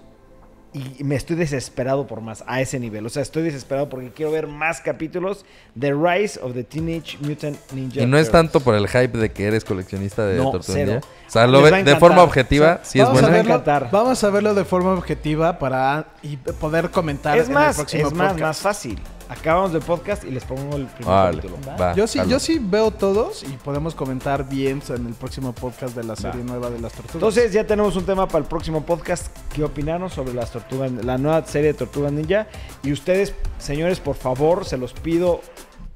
[0.76, 3.05] y me estoy desesperado por más a ese nivel.
[3.05, 7.57] O sea, estoy desesperado porque quiero ver más capítulos de Rise of the Teenage Mutant
[7.71, 8.01] Ninja.
[8.01, 10.91] Y no es tanto por el hype de que eres coleccionista de No, Tortuga cero.
[10.93, 11.07] Ninja.
[11.28, 14.53] O sea, lo ve- de forma objetiva, sí es a a verlo, vamos a verlo
[14.53, 18.41] de forma objetiva para y poder comentar Es en más, el próximo es más, podcast.
[18.47, 18.99] más fácil.
[19.30, 21.78] Acabamos el podcast y les pongo el primer Órale, capítulo.
[21.80, 22.32] va, Yo sí, jalo.
[22.32, 26.41] yo sí veo todos y podemos comentar bien en el próximo podcast de la serie
[26.41, 26.45] Va.
[26.47, 27.15] nueva de las tortugas.
[27.15, 29.36] Entonces ya tenemos un tema para el próximo podcast.
[29.53, 32.47] ¿Qué opinaron sobre las tortugas, la nueva serie de Tortugas Ninja?
[32.84, 35.41] Y ustedes, señores, por favor, se los pido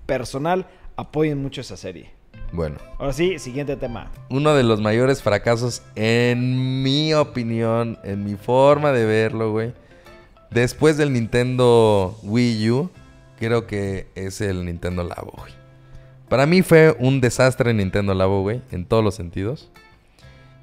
[0.06, 0.66] personal,
[0.96, 2.12] apoyen mucho esa serie.
[2.52, 4.10] Bueno, Ahora sí, siguiente tema.
[4.32, 9.72] uno de los mayores fracasos, en mi opinión, en mi forma de verlo, güey.
[10.50, 12.90] Después del Nintendo Wii U,
[13.40, 15.54] creo que es el Nintendo Labo, güey.
[16.28, 19.72] Para mí fue un desastre Nintendo Labo, güey, en todos los sentidos.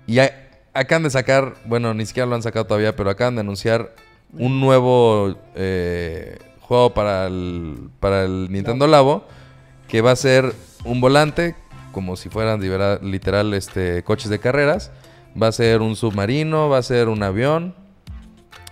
[0.07, 0.19] Y
[0.73, 3.93] acaban de sacar, bueno, ni siquiera lo han sacado todavía, pero acaban de anunciar
[4.33, 9.25] un nuevo eh, juego para el, para el Nintendo Labo,
[9.89, 10.53] que va a ser
[10.85, 11.57] un volante,
[11.91, 12.61] como si fueran
[13.11, 14.93] literal este, coches de carreras.
[15.41, 17.75] Va a ser un submarino, va a ser un avión.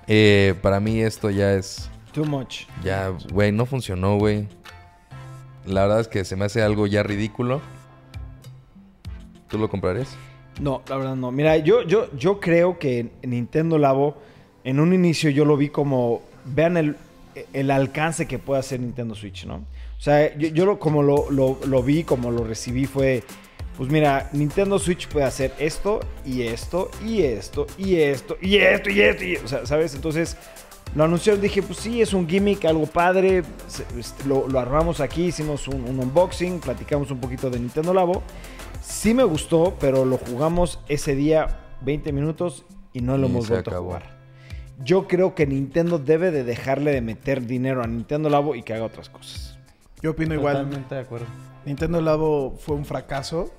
[0.07, 1.91] Eh, para mí esto ya es...
[2.15, 2.63] Too much.
[2.83, 4.47] Ya, güey, no funcionó, güey.
[5.67, 7.61] La verdad es que se me hace algo ya ridículo.
[9.49, 10.17] ¿Tú lo comprarías?
[10.61, 11.33] No, la verdad no.
[11.33, 14.17] Mira, yo, yo, yo creo que Nintendo Labo,
[14.63, 16.97] en un inicio yo lo vi como, vean el,
[17.53, 19.57] el alcance que puede hacer Nintendo Switch, ¿no?
[19.99, 23.25] O sea, yo, yo lo, como lo, lo- lo vi, como lo recibí fue,
[23.77, 28.91] pues mira, Nintendo Switch puede hacer esto y esto y esto y esto y esto
[28.91, 29.95] y esto, y, o sea, ¿sabes?
[29.95, 30.37] Entonces...
[30.95, 33.43] Lo anunciaron, dije, pues sí, es un gimmick, algo padre.
[33.99, 38.23] este, Lo, lo armamos aquí, hicimos un, un unboxing, platicamos un poquito de Nintendo Labo.
[38.81, 43.49] Sí me gustó, pero lo jugamos ese día 20 minutos y no lo Y hemos
[43.49, 43.91] vuelto acabó.
[43.95, 44.15] a jugar.
[44.85, 48.75] Yo creo que Nintendo debe de dejarle de meter dinero a Nintendo Labo y que
[48.75, 49.59] haga otras cosas.
[50.03, 50.57] Yo opino igual.
[50.59, 51.27] Totalmente de acuerdo.
[51.65, 53.53] Nintendo Labo fue un fracaso.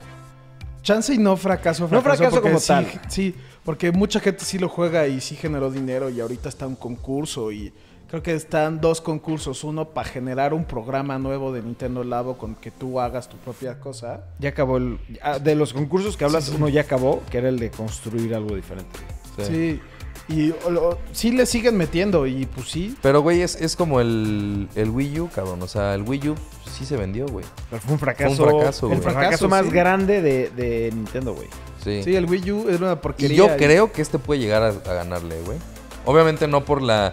[0.85, 2.15] Chance y no fracaso, No fracaso.
[2.17, 2.87] fracaso porque como sí- tal.
[3.09, 6.75] Sí, porque mucha gente sí lo juega y sí generó dinero y ahorita está un
[6.75, 7.73] concurso y
[8.07, 9.63] creo que están dos concursos.
[9.63, 13.79] Uno para generar un programa nuevo de Nintendo Labo con que tú hagas tu propia
[13.79, 14.25] cosa.
[14.37, 14.99] Ya acabó el...
[15.23, 16.57] ah, De los concursos que hablas, Sí, sí.
[16.57, 18.99] uno ya acabó, que era el de construir algo diferente.
[19.43, 19.81] Sí.
[20.27, 20.55] Y o-
[20.89, 22.95] o- sí le siguen metiendo y pues sí.
[23.01, 25.61] Pero, güey, es, es como el, el Wii U, cabrón.
[25.61, 26.35] O sea, el Wii U
[26.71, 27.45] sí se vendió, güey.
[27.69, 28.35] Pero fue un fracaso.
[28.35, 29.01] Fue un fracaso, el güey.
[29.01, 29.71] fracaso, Fracaso, más sí.
[29.71, 31.47] grande de, de Nintendo, güey.
[31.83, 32.01] Sí.
[32.03, 33.35] Sí, el Wii U era una porquería.
[33.35, 35.59] y yo creo que este puede llegar a, a ganarle, güey.
[36.05, 37.11] Obviamente no por la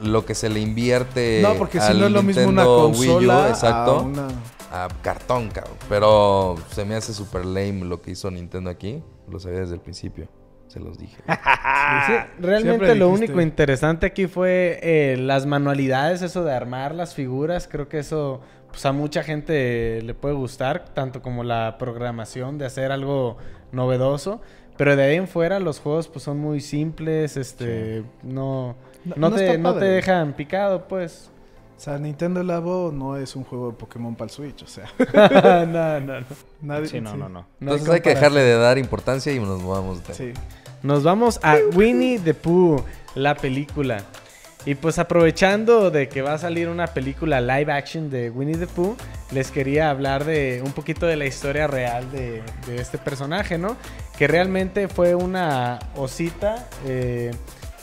[0.00, 3.08] lo que se le invierte No, porque si no es lo mismo una Nintendo Wii
[3.08, 4.28] U, consola exacto, a una...
[4.72, 5.76] a cartón, cabrón.
[5.88, 9.00] Pero se me hace super lame lo que hizo Nintendo aquí.
[9.30, 10.26] Lo sabía desde el principio.
[10.66, 11.16] Se los dije.
[12.06, 17.68] Sí, realmente lo único interesante aquí fue eh, las manualidades, eso de armar las figuras.
[17.70, 18.40] Creo que eso
[18.70, 23.36] pues, a mucha gente le puede gustar, tanto como la programación de hacer algo
[23.72, 24.40] novedoso.
[24.76, 28.74] Pero de ahí en fuera los juegos pues son muy simples, este, no,
[29.04, 31.30] No- no, no te, no te dejan picado, pues.
[31.76, 34.86] O sea, Nintendo Labo no es un juego de Pokémon para el Switch, o sea.
[35.66, 36.26] no, no, no.
[36.62, 37.46] Nadie, Sí, no, no, no.
[37.58, 40.14] No Entonces hay que dejarle de dar importancia y nos movamos de...
[40.14, 40.32] Sí.
[40.82, 44.02] Nos vamos a Winnie the Pooh, la película.
[44.66, 48.66] Y pues aprovechando de que va a salir una película live action de Winnie the
[48.66, 48.96] Pooh,
[49.30, 53.76] les quería hablar de un poquito de la historia real de, de este personaje, ¿no?
[54.18, 57.30] Que realmente fue una osita eh,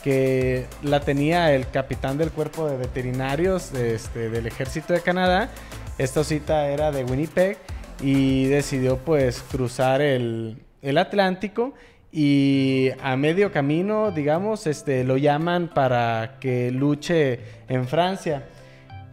[0.04, 5.50] que la tenía el capitán del cuerpo de veterinarios este, del ejército de Canadá.
[5.96, 7.56] Esta osita era de Winnipeg
[8.02, 11.74] y decidió pues cruzar el, el Atlántico
[12.12, 17.38] y a medio camino, digamos, este, lo llaman para que luche
[17.68, 18.48] en Francia.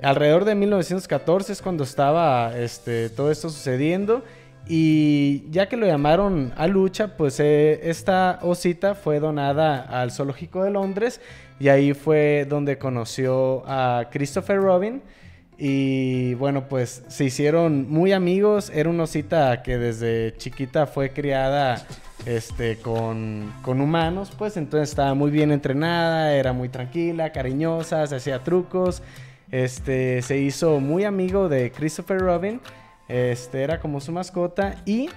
[0.02, 4.24] Alrededor de 1914 es cuando estaba este, todo esto sucediendo.
[4.68, 10.64] Y ya que lo llamaron a lucha, pues eh, esta osita fue donada al Zoológico
[10.64, 11.22] de Londres.
[11.60, 15.04] Y ahí fue donde conoció a Christopher Robin.
[15.58, 18.72] Y bueno, pues se hicieron muy amigos.
[18.74, 21.86] Era una osita que desde chiquita fue criada
[22.26, 28.16] este, con, con humanos, pues entonces estaba muy bien entrenada, era muy tranquila, cariñosa, se
[28.16, 29.02] hacía trucos.
[29.52, 32.60] Este, se hizo muy amigo de Christopher Robin.
[33.08, 34.76] Este, era como su mascota.
[34.86, 35.10] Y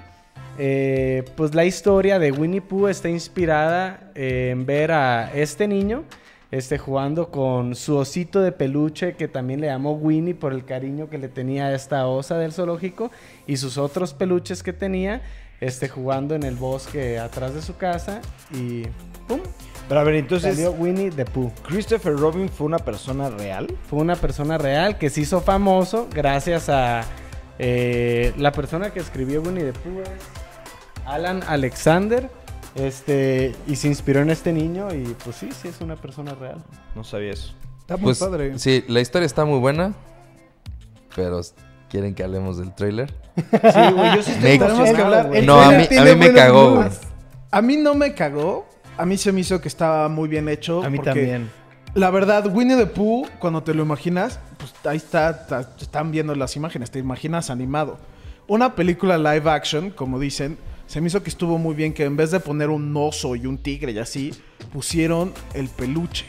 [0.58, 6.04] eh, pues la historia de Winnie Pooh está inspirada en ver a este niño
[6.50, 11.08] este, jugando con su osito de peluche que también le llamó Winnie por el cariño
[11.08, 13.10] que le tenía a esta osa del zoológico
[13.46, 15.22] y sus otros peluches que tenía
[15.60, 18.20] este, jugando en el bosque atrás de su casa
[18.52, 18.82] y
[19.28, 19.40] ¡pum!
[19.88, 21.50] Pero a ver, entonces, salió Winnie the Pooh.
[21.66, 23.66] ¿Christopher Robin fue una persona real?
[23.88, 27.02] Fue una persona real que se hizo famoso gracias a
[27.58, 30.08] eh, la persona que escribió Winnie the Pooh es
[31.06, 32.30] Alan Alexander.
[32.76, 36.62] Este, y se inspiró en este niño y pues sí, sí es una persona real.
[36.94, 37.52] No sabía eso.
[37.80, 38.56] Está muy Pues padre.
[38.60, 39.92] sí, la historia está muy buena.
[41.16, 41.40] pero
[41.90, 43.12] ¿quieren que hablemos del tráiler?
[43.36, 45.30] Sí, güey, yo sí estoy Me- emocionado, que hablar.
[45.36, 46.88] El No, a trailer mí, a mí me cagó, güey.
[47.50, 48.66] A mí no me cagó.
[48.96, 50.82] A mí se me hizo que estaba muy bien hecho.
[50.82, 51.50] A mí porque también.
[51.94, 55.46] La verdad, Winnie the Pooh, cuando te lo imaginas, pues ahí está,
[55.80, 57.98] están viendo las imágenes, te imaginas animado.
[58.46, 62.16] Una película live action, como dicen, se me hizo que estuvo muy bien que en
[62.16, 64.32] vez de poner un oso y un tigre y así,
[64.72, 66.26] pusieron el peluche.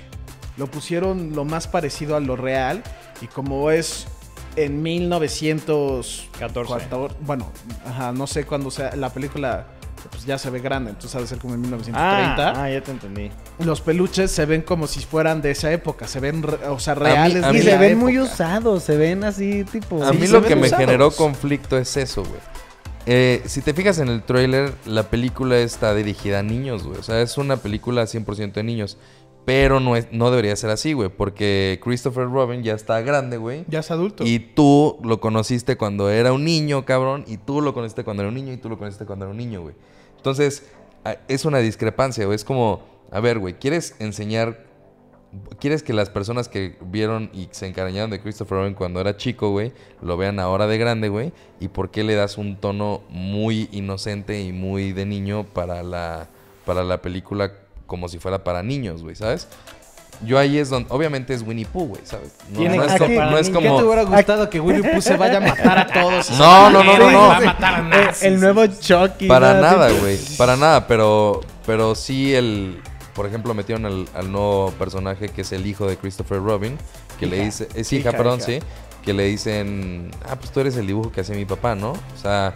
[0.58, 2.82] Lo pusieron lo más parecido a lo real
[3.22, 4.08] y como es
[4.56, 6.88] en 1914,
[7.22, 7.52] bueno,
[7.86, 9.68] ajá, no sé cuándo sea la película
[10.10, 12.82] pues ya se ve grande, entonces ha de ser como en 1930 Ah, ah, ya
[12.82, 13.30] te entendí.
[13.60, 17.46] los peluches se ven como si fueran de esa época, se ven, o sea, reales.
[17.52, 20.04] mí- Y se ven muy usados, se ven así tipo...
[20.04, 20.86] A mí lo que me usados.
[20.86, 22.40] generó conflicto es eso, güey.
[23.06, 26.98] Eh, si te fijas en el tráiler, la película está dirigida a niños, güey.
[27.00, 28.98] O sea, es una película 100% de niños.
[29.46, 31.10] Pero no, es, no debería ser así, güey.
[31.10, 33.66] Porque Christopher Robin ya está grande, güey.
[33.68, 34.24] Ya es adulto.
[34.26, 37.26] Y tú lo conociste cuando era un niño, cabrón.
[37.28, 38.54] Y tú lo conociste cuando era un niño.
[38.54, 39.76] Y tú lo conociste cuando era un niño, güey.
[40.18, 40.70] Entonces,
[41.28, 42.36] es una discrepancia, güey.
[42.36, 44.70] Es como, a ver, güey, ¿quieres enseñar...
[45.60, 49.50] ¿Quieres que las personas que vieron y se encariñaron de Christopher Robin cuando era chico,
[49.52, 49.72] güey,
[50.02, 51.32] lo vean ahora de grande, güey?
[51.62, 56.28] ¿Y por qué le das un tono muy inocente y muy de niño para la,
[56.66, 57.54] para la película
[57.92, 59.50] como si fuera para niños, güey, ¿sabes?
[60.26, 62.32] Yo ahí es donde, obviamente es Winnie Pooh, güey, ¿sabes?
[62.52, 63.50] No, Tiene no es, como- no es.
[63.50, 66.30] ¿Qué te hubiera gustado que Winnie Pooh se vaya a matar a todos?
[66.40, 67.28] No, no, no, no, no.
[67.28, 68.24] Va a matar a El, nazis.
[68.24, 69.28] el nuevo Chucky.
[69.28, 70.18] Para nada, güey.
[70.38, 72.82] Para nada, pero, pero sí el...
[73.14, 76.78] Por ejemplo, metieron al, al nuevo personaje que es el hijo de Christopher Robin,
[77.20, 77.68] que le dice...
[77.76, 78.46] Es hija, Hija, perdón, hija.
[78.46, 78.60] sí.
[79.04, 81.92] Que le dicen, ah, pues tú eres el dibujo que hace mi papá, ¿no?
[81.92, 82.54] O sea,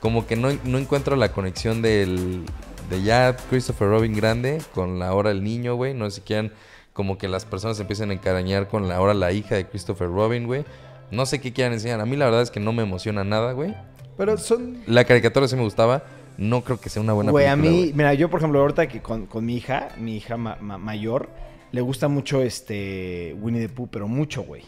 [0.00, 2.46] como que no, no encuentro la conexión del...
[2.90, 5.94] De ya Christopher Robin grande con la hora el niño, güey.
[5.94, 6.52] No sé si quieran
[6.92, 10.08] como que las personas se empiecen a encarañar con la hora la hija de Christopher
[10.08, 10.64] Robin, güey.
[11.12, 12.00] No sé qué quieran enseñar.
[12.00, 13.74] A mí la verdad es que no me emociona nada, güey.
[14.16, 14.78] Pero son...
[14.86, 16.02] La caricatura sí me gustaba.
[16.36, 17.70] No creo que sea una buena Güey, a película.
[17.72, 17.92] mí, güey.
[17.94, 21.28] mira, yo por ejemplo, ahorita que con, con mi hija, mi hija ma- ma- mayor,
[21.70, 24.62] le gusta mucho este Winnie the Pooh, pero mucho, güey.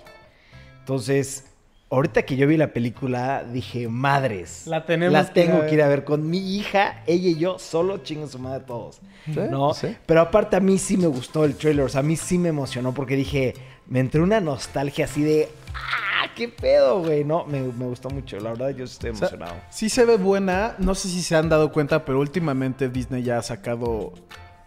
[0.81, 1.47] Entonces,
[1.95, 4.67] ahorita que yo vi la película, dije, madres.
[4.67, 5.69] La tenemos La que ir a tengo ver".
[5.69, 9.01] que ir a ver con mi hija, ella y yo, solo chingan su madre todos.
[9.27, 9.75] Sí, ¿No?
[9.75, 9.97] sí.
[10.07, 12.49] Pero aparte a mí sí me gustó el trailer, o sea, a mí sí me
[12.49, 13.55] emocionó porque dije,
[13.87, 17.25] me entró una nostalgia así de, ¡ah, qué pedo, güey!
[17.25, 19.61] No, me, me gustó mucho, la verdad yo estoy o sea, emocionado.
[19.71, 20.75] sí se ve buena.
[20.79, 24.13] No sé si se han dado cuenta, pero últimamente Disney ya ha sacado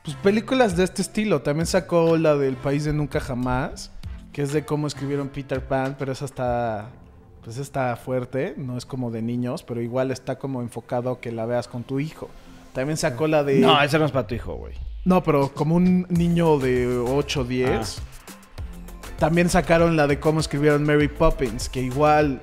[0.03, 1.41] pues, películas de este estilo.
[1.41, 3.89] También sacó la del País de Nunca Jamás,
[4.31, 6.89] que es de cómo escribieron Peter Pan, pero esa está...
[7.45, 11.31] Pues está fuerte, no es como de niños, pero igual está como enfocado a que
[11.31, 12.27] la veas con tu hijo.
[12.73, 13.59] También sacó la de...
[13.59, 14.73] No, ese no es para tu hijo, güey.
[15.03, 18.01] No, pero como un niño de 8 o 10.
[19.19, 22.41] También sacaron la de cómo escribieron Mary Poppins, que igual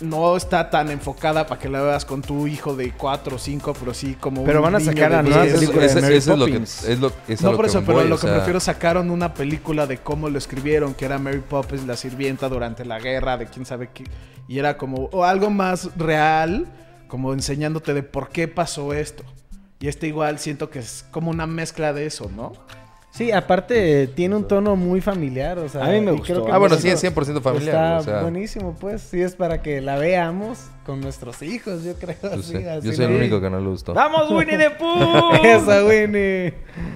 [0.00, 3.74] no está tan enfocada para que la veas con tu hijo de 4 o 5,
[3.78, 5.54] pero sí como Pero un van a niño sacar de la nueva diez.
[5.54, 6.84] ese- película de ese- Mary ese es lo que Poppins.
[6.84, 8.38] es lo, es a No lo por que eso, pero a lo que me sea,
[8.38, 12.84] refiero sacaron una película de cómo lo escribieron, que era Mary Poppins, la sirvienta durante
[12.84, 14.04] la guerra, de quién sabe qué.
[14.48, 16.66] Y era como o algo más real,
[17.08, 19.22] como enseñándote de por qué pasó esto.
[19.80, 22.52] Y este igual siento que es como una mezcla de eso, ¿no?
[23.14, 25.84] Sí, aparte tiene un tono muy familiar, o sea...
[25.84, 26.24] A mí me gustó.
[26.34, 27.74] creo que Ah, bueno, sí, es 100% familiar.
[27.76, 29.02] Está o sea, buenísimo, pues.
[29.02, 32.16] Sí, es para que la veamos con nuestros hijos, yo creo.
[32.20, 33.94] yo así, sé, así, yo soy el único que no le gustó.
[33.94, 35.32] ¡Vamos, Winnie the Pooh!
[35.44, 36.54] Esa, Winnie.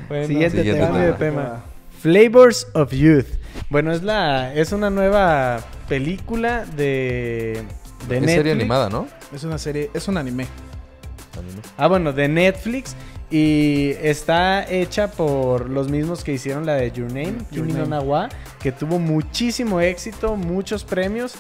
[0.09, 1.43] Bueno, Siguiente Siguiente cambio de tema.
[1.43, 1.64] tema.
[2.01, 3.27] Flavors of Youth.
[3.71, 7.62] Bueno, es la es una nueva película de
[8.09, 8.33] de es Netflix.
[8.33, 9.07] serie animada, ¿no?
[9.33, 10.16] Es una serie, es un.
[10.16, 10.49] Anime.
[11.77, 12.97] Ah, bueno, de Netflix
[13.31, 18.29] y está hecha por los mismos que hicieron la de Your Name, Your Kimi Name.
[18.59, 21.35] Que tuvo muchísimo éxito, muchos premios.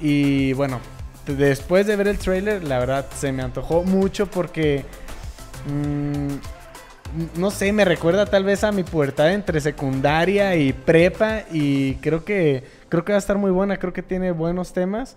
[0.00, 0.80] Y bueno,
[1.26, 4.84] después de ver el trailer, la verdad se me antojó mucho porque
[5.66, 11.42] mm, no sé, me recuerda tal vez a mi pubertad entre secundaria y prepa.
[11.50, 15.16] Y creo que creo que va a estar muy buena, creo que tiene buenos temas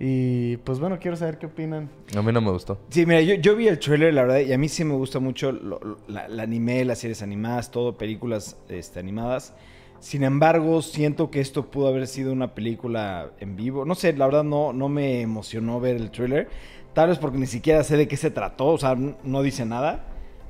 [0.00, 1.88] y pues bueno, quiero saber qué opinan.
[2.16, 2.78] A mí no me gustó.
[2.90, 5.18] Sí, mira, yo, yo vi el trailer, la verdad, y a mí sí me gusta
[5.18, 9.54] mucho lo- lo- la, el anime, las series animadas, todo, películas este, animadas.
[10.00, 13.84] Sin embargo, siento que esto pudo haber sido una película en vivo.
[13.84, 16.48] No sé, la verdad no, no me emocionó ver el trailer.
[16.94, 20.04] Tal vez porque ni siquiera sé de qué se trató, o sea, no dice nada.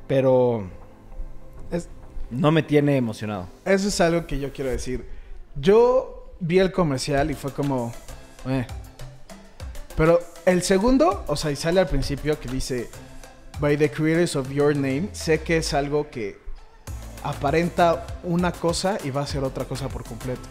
[0.06, 0.64] Pero
[1.70, 1.88] Es-
[2.30, 3.46] no me tiene emocionado.
[3.64, 5.06] Eso es algo que yo quiero decir.
[5.56, 7.92] Yo vi el comercial y fue como...
[8.46, 8.66] eh.
[9.98, 12.88] Pero el segundo, o sea, y sale al principio que dice...
[13.60, 15.08] By the creators of your name.
[15.10, 16.38] Sé que es algo que
[17.24, 20.48] aparenta una cosa y va a ser otra cosa por completo.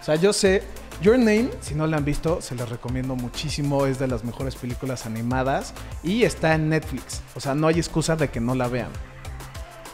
[0.00, 0.62] O sea, yo sé...
[1.02, 3.86] Your Name, si no la han visto, se las recomiendo muchísimo.
[3.86, 7.22] Es de las mejores películas animadas y está en Netflix.
[7.34, 8.90] O sea, no hay excusa de que no la vean.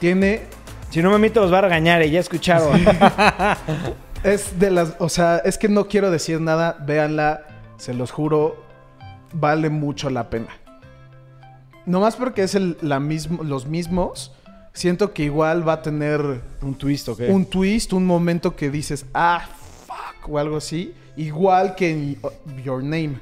[0.00, 0.42] Tiene.
[0.90, 2.84] Si no me mito, los va a regañar, y ya escucharon.
[4.22, 4.96] Es de las.
[4.98, 6.76] O sea, es que no quiero decir nada.
[6.80, 7.46] Véanla,
[7.78, 8.67] se los juro.
[9.32, 10.48] Vale mucho la pena.
[11.86, 14.32] Nomás porque es el, la mismo, los mismos.
[14.72, 16.20] Siento que igual va a tener
[16.62, 17.22] un twist, ¿ok?
[17.28, 19.48] un twist, un momento que dices, ah,
[19.86, 20.94] fuck, o algo así.
[21.16, 23.18] Igual que en uh, Your Name.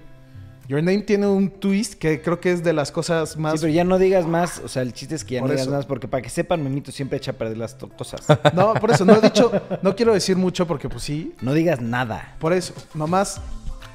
[0.69, 3.53] Your Name tiene un twist que creo que es de las cosas más...
[3.53, 4.59] Sí, pero ya no digas más.
[4.59, 5.77] O sea, el chiste es que ya Por no digas eso.
[5.77, 8.21] más, porque para que sepan, Memito siempre echa a perder las cosas.
[8.53, 11.35] No, por eso, no he dicho, no quiero decir mucho porque pues sí.
[11.41, 12.35] no digas nada.
[12.41, 13.41] Por eso, nomás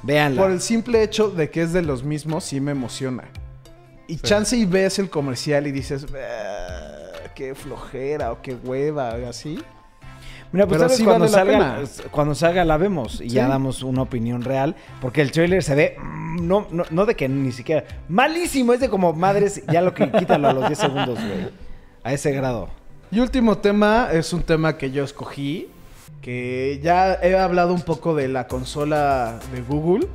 [0.03, 0.41] Véanla.
[0.41, 3.23] por el simple hecho de que es de los mismos, sí me emociona.
[4.07, 9.29] Y chance y ves el comercial y dices, "Ah, qué flojera o qué hueva, o
[9.29, 9.59] así.
[10.51, 12.09] Mira, pues sí cuando, vale la salga, pena.
[12.11, 13.49] cuando salga la vemos y ya Sí.
[13.51, 14.75] damos una opinión real.
[14.99, 18.81] Porque el trailer se ve, mm, no, no, no de que ni siquiera, malísimo, es
[18.81, 21.49] de como madres, ya lo que quítalo a los 10 segundos, güey.
[22.03, 22.67] A ese grado.
[23.11, 25.69] Y último tema es un tema que yo escogí,
[26.21, 30.07] que ya he hablado un poco de la consola de Google.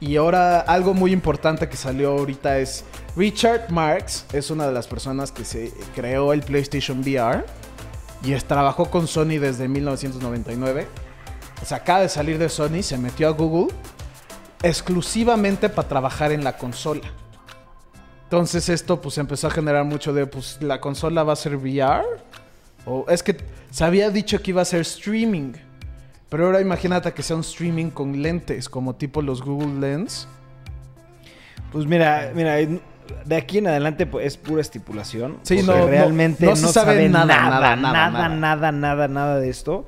[0.00, 2.84] Y ahora algo muy importante que salió ahorita es
[3.16, 7.44] Richard Marks, es una de las personas que se creó el PlayStation VR
[8.22, 10.86] y trabajó con Sony desde 1999.
[11.62, 13.74] O sea, acaba de salir de Sony, se metió a Google
[14.62, 17.12] exclusivamente para trabajar en la consola.
[18.24, 22.04] Entonces esto pues empezó a generar mucho de pues la consola va a ser VR
[22.86, 23.36] o es que
[23.70, 25.52] se había dicho que iba a ser streaming.
[26.28, 30.26] Pero ahora imagínate que sea un streaming con lentes, como tipo los Google Lens.
[31.70, 32.56] Pues mira, mira,
[33.24, 35.38] de aquí en adelante pues, es pura estipulación.
[35.42, 39.86] Sí, no, realmente no, se sabe, nada, nada, nada, nada, nada, nada de esto.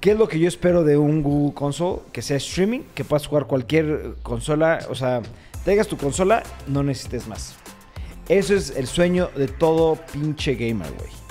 [0.00, 2.00] ¿Qué es lo que yo espero de un Google Console?
[2.12, 4.80] Que sea streaming, que puedas jugar cualquier consola.
[4.90, 5.22] O sea,
[5.64, 7.56] tengas tu consola, no necesites más.
[8.28, 11.25] Eso es el sueño de todo pinche gamer, güey.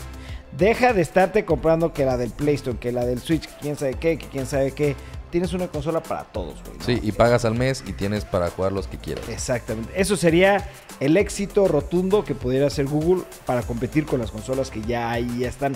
[0.57, 3.75] Deja de estarte comprando que la del Play Store, que la del Switch, que quién
[3.75, 4.95] sabe qué, que quién sabe qué.
[5.29, 6.77] Tienes una consola para todos, güey.
[6.77, 6.85] ¿no?
[6.85, 9.27] Sí, y pagas al mes y tienes para jugar los que quieras.
[9.27, 9.91] Exactamente.
[9.99, 10.69] Eso sería
[11.01, 15.39] el éxito rotundo que pudiera hacer Google para competir con las consolas que ya ahí
[15.39, 15.73] ya están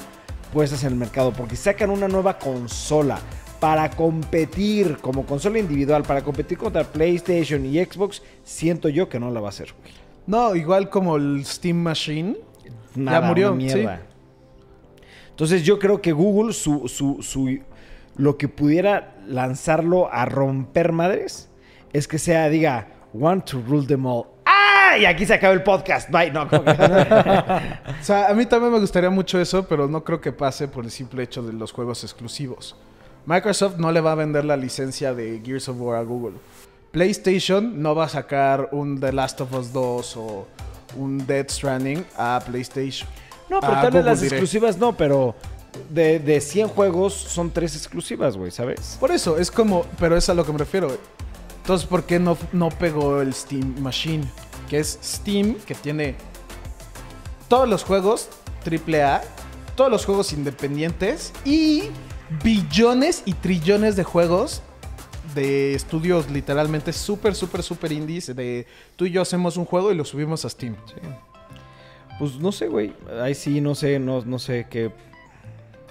[0.53, 1.33] puestas en el mercado.
[1.33, 3.19] Porque si sacan una nueva consola
[3.59, 9.29] para competir como consola individual, para competir contra PlayStation y Xbox, siento yo que no
[9.29, 9.93] la va a hacer, güey.
[10.25, 12.37] No, igual como el Steam Machine.
[12.95, 14.01] Nada, murió, una mierda.
[15.39, 17.59] Entonces yo creo que Google, su, su, su,
[18.17, 21.47] lo que pudiera lanzarlo a romper madres,
[21.93, 24.25] es que sea, diga, want to rule them all.
[24.45, 24.97] ¡Ah!
[24.99, 26.11] Y aquí se acaba el podcast.
[26.11, 26.31] Bye.
[26.31, 30.67] No, O sea, a mí también me gustaría mucho eso, pero no creo que pase
[30.67, 32.75] por el simple hecho de los juegos exclusivos.
[33.25, 36.33] Microsoft no le va a vender la licencia de Gears of War a Google.
[36.91, 40.47] PlayStation no va a sacar un The Last of Us 2 o
[40.97, 43.07] un Dead Stranding a PlayStation.
[43.49, 45.35] No, pero A tal vez las exclusivas no, pero
[45.89, 48.97] de, de 100 juegos son 3 exclusivas, güey, ¿sabes?
[48.99, 50.95] Por eso, es como, pero es a lo que me refiero.
[51.61, 54.25] Entonces, ¿por qué no, no pegó el Steam Machine?
[54.69, 56.15] Que es Steam, que tiene
[57.47, 58.29] todos los juegos
[58.65, 59.21] AAA,
[59.75, 61.89] todos los juegos independientes y
[62.43, 64.61] billones y trillones de juegos
[65.35, 68.35] de estudios literalmente súper, súper, súper indies.
[68.35, 70.75] De tú y yo hacemos un juego y lo subimos a Steam.
[72.19, 72.93] Pues no sé, güey.
[73.21, 74.91] Ahí sí, no sé, no, no sé qué.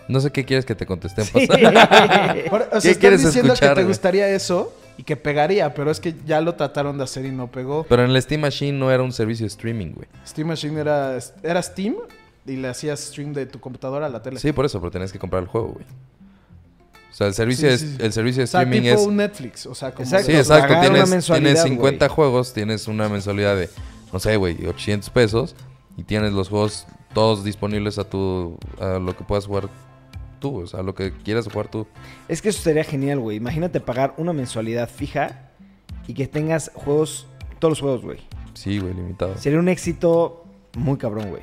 [0.08, 1.30] No sé qué quieres que te contestemos.
[1.30, 1.38] Sí.
[1.50, 3.86] O sea, ¿Qué estás quieres diciendo escuchar, que te güey?
[3.88, 7.50] gustaría eso y que pegaría, pero es que ya lo trataron de hacer y no
[7.50, 7.84] pegó.
[7.88, 10.08] Pero en el Steam Machine no era un servicio de streaming, güey.
[10.26, 11.96] Steam Machine era, era Steam
[12.46, 14.38] y le hacías stream de tu computadora a la tele.
[14.40, 15.84] Sí, por eso, pero tenías que comprar el juego, güey.
[17.10, 17.96] O sea, el servicio, Sí, de, sí.
[18.04, 19.06] el servicio de O sea, streaming tipo es...
[19.06, 20.26] un Netflix, o sea, como Exacto.
[20.30, 20.72] Sí, exacto.
[20.72, 22.14] una Tienes, mensualidad, tienes 50 güey.
[22.14, 23.68] juegos, tienes una mensualidad de,
[24.12, 25.54] no sé, güey, 800 pesos.
[25.98, 28.56] Y tienes los juegos todos disponibles a tu...
[28.80, 29.68] A lo que puedas jugar
[30.38, 30.62] tú.
[30.62, 31.86] O sea, a lo que quieras jugar tú.
[32.28, 33.36] Es que eso sería genial, güey.
[33.36, 35.50] Imagínate pagar una mensualidad fija
[36.06, 37.26] y que tengas juegos,
[37.58, 38.20] todos los juegos, güey.
[38.54, 39.36] Sí, güey, limitado.
[39.38, 40.44] Sería un éxito
[40.76, 41.42] muy cabrón, güey.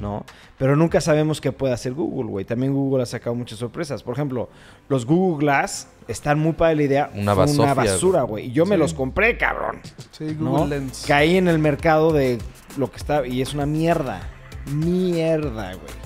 [0.00, 0.24] ¿No?
[0.58, 2.44] Pero nunca sabemos qué puede hacer Google, güey.
[2.44, 4.02] También Google ha sacado muchas sorpresas.
[4.02, 4.48] Por ejemplo,
[4.88, 7.10] los Google Glass están muy para la idea.
[7.14, 8.46] Una basofia, una basura, güey.
[8.46, 9.80] Y yo me los compré, cabrón.
[10.10, 10.52] Sí, ¿no?
[10.52, 11.04] Google Lens.
[11.06, 12.38] Caí en el mercado de
[12.76, 14.20] lo que está y es una mierda.
[14.66, 16.00] Mierda, güey.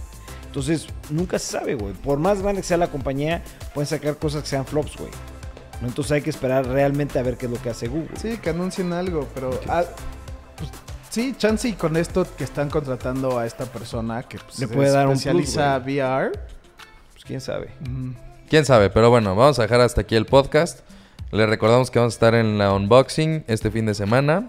[0.46, 1.94] Entonces, nunca se sabe, güey.
[1.94, 3.42] Por más grande que sea la compañía,
[3.74, 5.10] pueden sacar cosas que sean flops, güey.
[5.82, 8.16] Entonces hay que esperar realmente a ver qué es lo que hace Google.
[8.16, 9.50] Sí, que anuncien algo, pero...
[9.68, 9.82] ah,
[10.56, 10.70] pues,
[11.10, 14.72] sí, chance y con esto que están contratando a esta persona que pues, Le se
[14.72, 16.30] puede dar un plus, especializa VR.
[17.12, 17.70] Pues quién sabe.
[17.80, 18.12] mm,
[18.48, 20.80] Quién sabe, pero bueno, vamos a dejar hasta aquí el podcast.
[21.32, 24.48] Les recordamos que vamos a estar en la unboxing este fin de semana.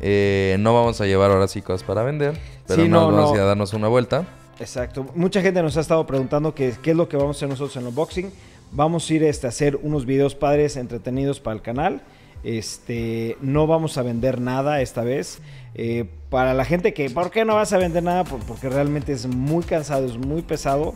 [0.00, 3.32] Eh, no vamos a llevar ahora sí cosas para vender, pero Sí, no, vamos no.
[3.32, 4.24] a ir a darnos una vuelta.
[4.60, 5.06] Exacto.
[5.14, 7.76] Mucha gente nos ha estado preguntando qué, qué es lo que vamos a hacer nosotros
[7.76, 8.32] en el unboxing.
[8.72, 12.02] Vamos a ir este, a hacer unos videos padres, entretenidos para el canal.
[12.42, 15.38] Este, no vamos a vender nada esta vez.
[15.74, 18.24] Eh, para la gente que, ¿por qué no vas a vender nada?
[18.24, 20.94] Por- porque realmente es muy cansado, es muy pesado.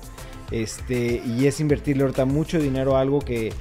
[0.50, 3.52] Este, y es invertirle ahorita mucho dinero a algo que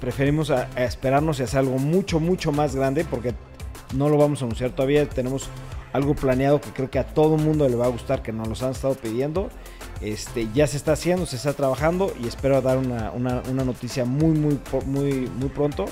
[0.00, 3.34] preferimos a, a esperarnos y hacer algo mucho, mucho más grande porque
[3.94, 5.08] no lo vamos a anunciar todavía.
[5.08, 5.48] Tenemos
[5.92, 8.62] algo planeado que creo que a todo mundo le va a gustar, que nos los
[8.62, 9.48] han estado pidiendo.
[10.00, 14.30] Este, ya se está haciendo, se está trabajando y espero dar una, una- noticia muy,
[14.36, 15.84] muy, muy, muy pronto.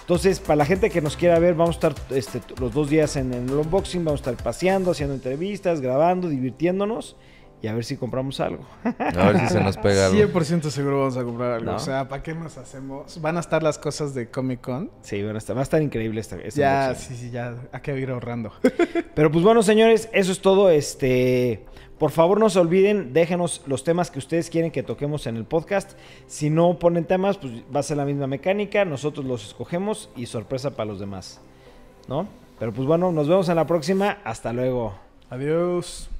[0.00, 3.16] Entonces, para la gente que nos quiera ver, vamos a estar este, los dos días
[3.16, 7.16] en el unboxing, vamos a estar paseando, haciendo entrevistas, grabando, divirtiéndonos
[7.64, 8.62] y a ver si compramos algo.
[8.84, 10.18] A ver si se nos pega algo.
[10.18, 11.70] 100% seguro vamos a comprar algo.
[11.70, 11.76] ¿No?
[11.76, 13.18] O sea, ¿para qué más hacemos?
[13.22, 14.90] Van a estar las cosas de Comic Con.
[15.00, 17.54] Sí, bueno, está- va a estar increíble esta, este Ya, sí, sí, ya.
[17.72, 18.52] Hay que ir ahorrando.
[19.14, 20.68] Pero pues bueno, señores, eso es todo.
[20.68, 21.64] Este,
[21.98, 25.46] por favor, no se olviden, déjenos los temas que ustedes quieren que toquemos en el
[25.46, 25.92] podcast.
[26.26, 28.84] Si no ponen temas, pues va a ser la misma mecánica.
[28.84, 31.40] Nosotros los escogemos y sorpresa para los demás.
[32.08, 32.28] ¿No?
[32.58, 34.18] Pero pues bueno, nos vemos en la próxima.
[34.22, 34.94] Hasta luego.
[35.30, 36.10] Adiós.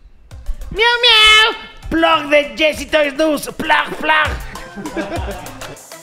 [0.70, 1.54] ¡Miau, miau!
[1.90, 3.50] ¡Plug de Jesse Toys News!
[3.56, 4.30] ¡Plug, plug!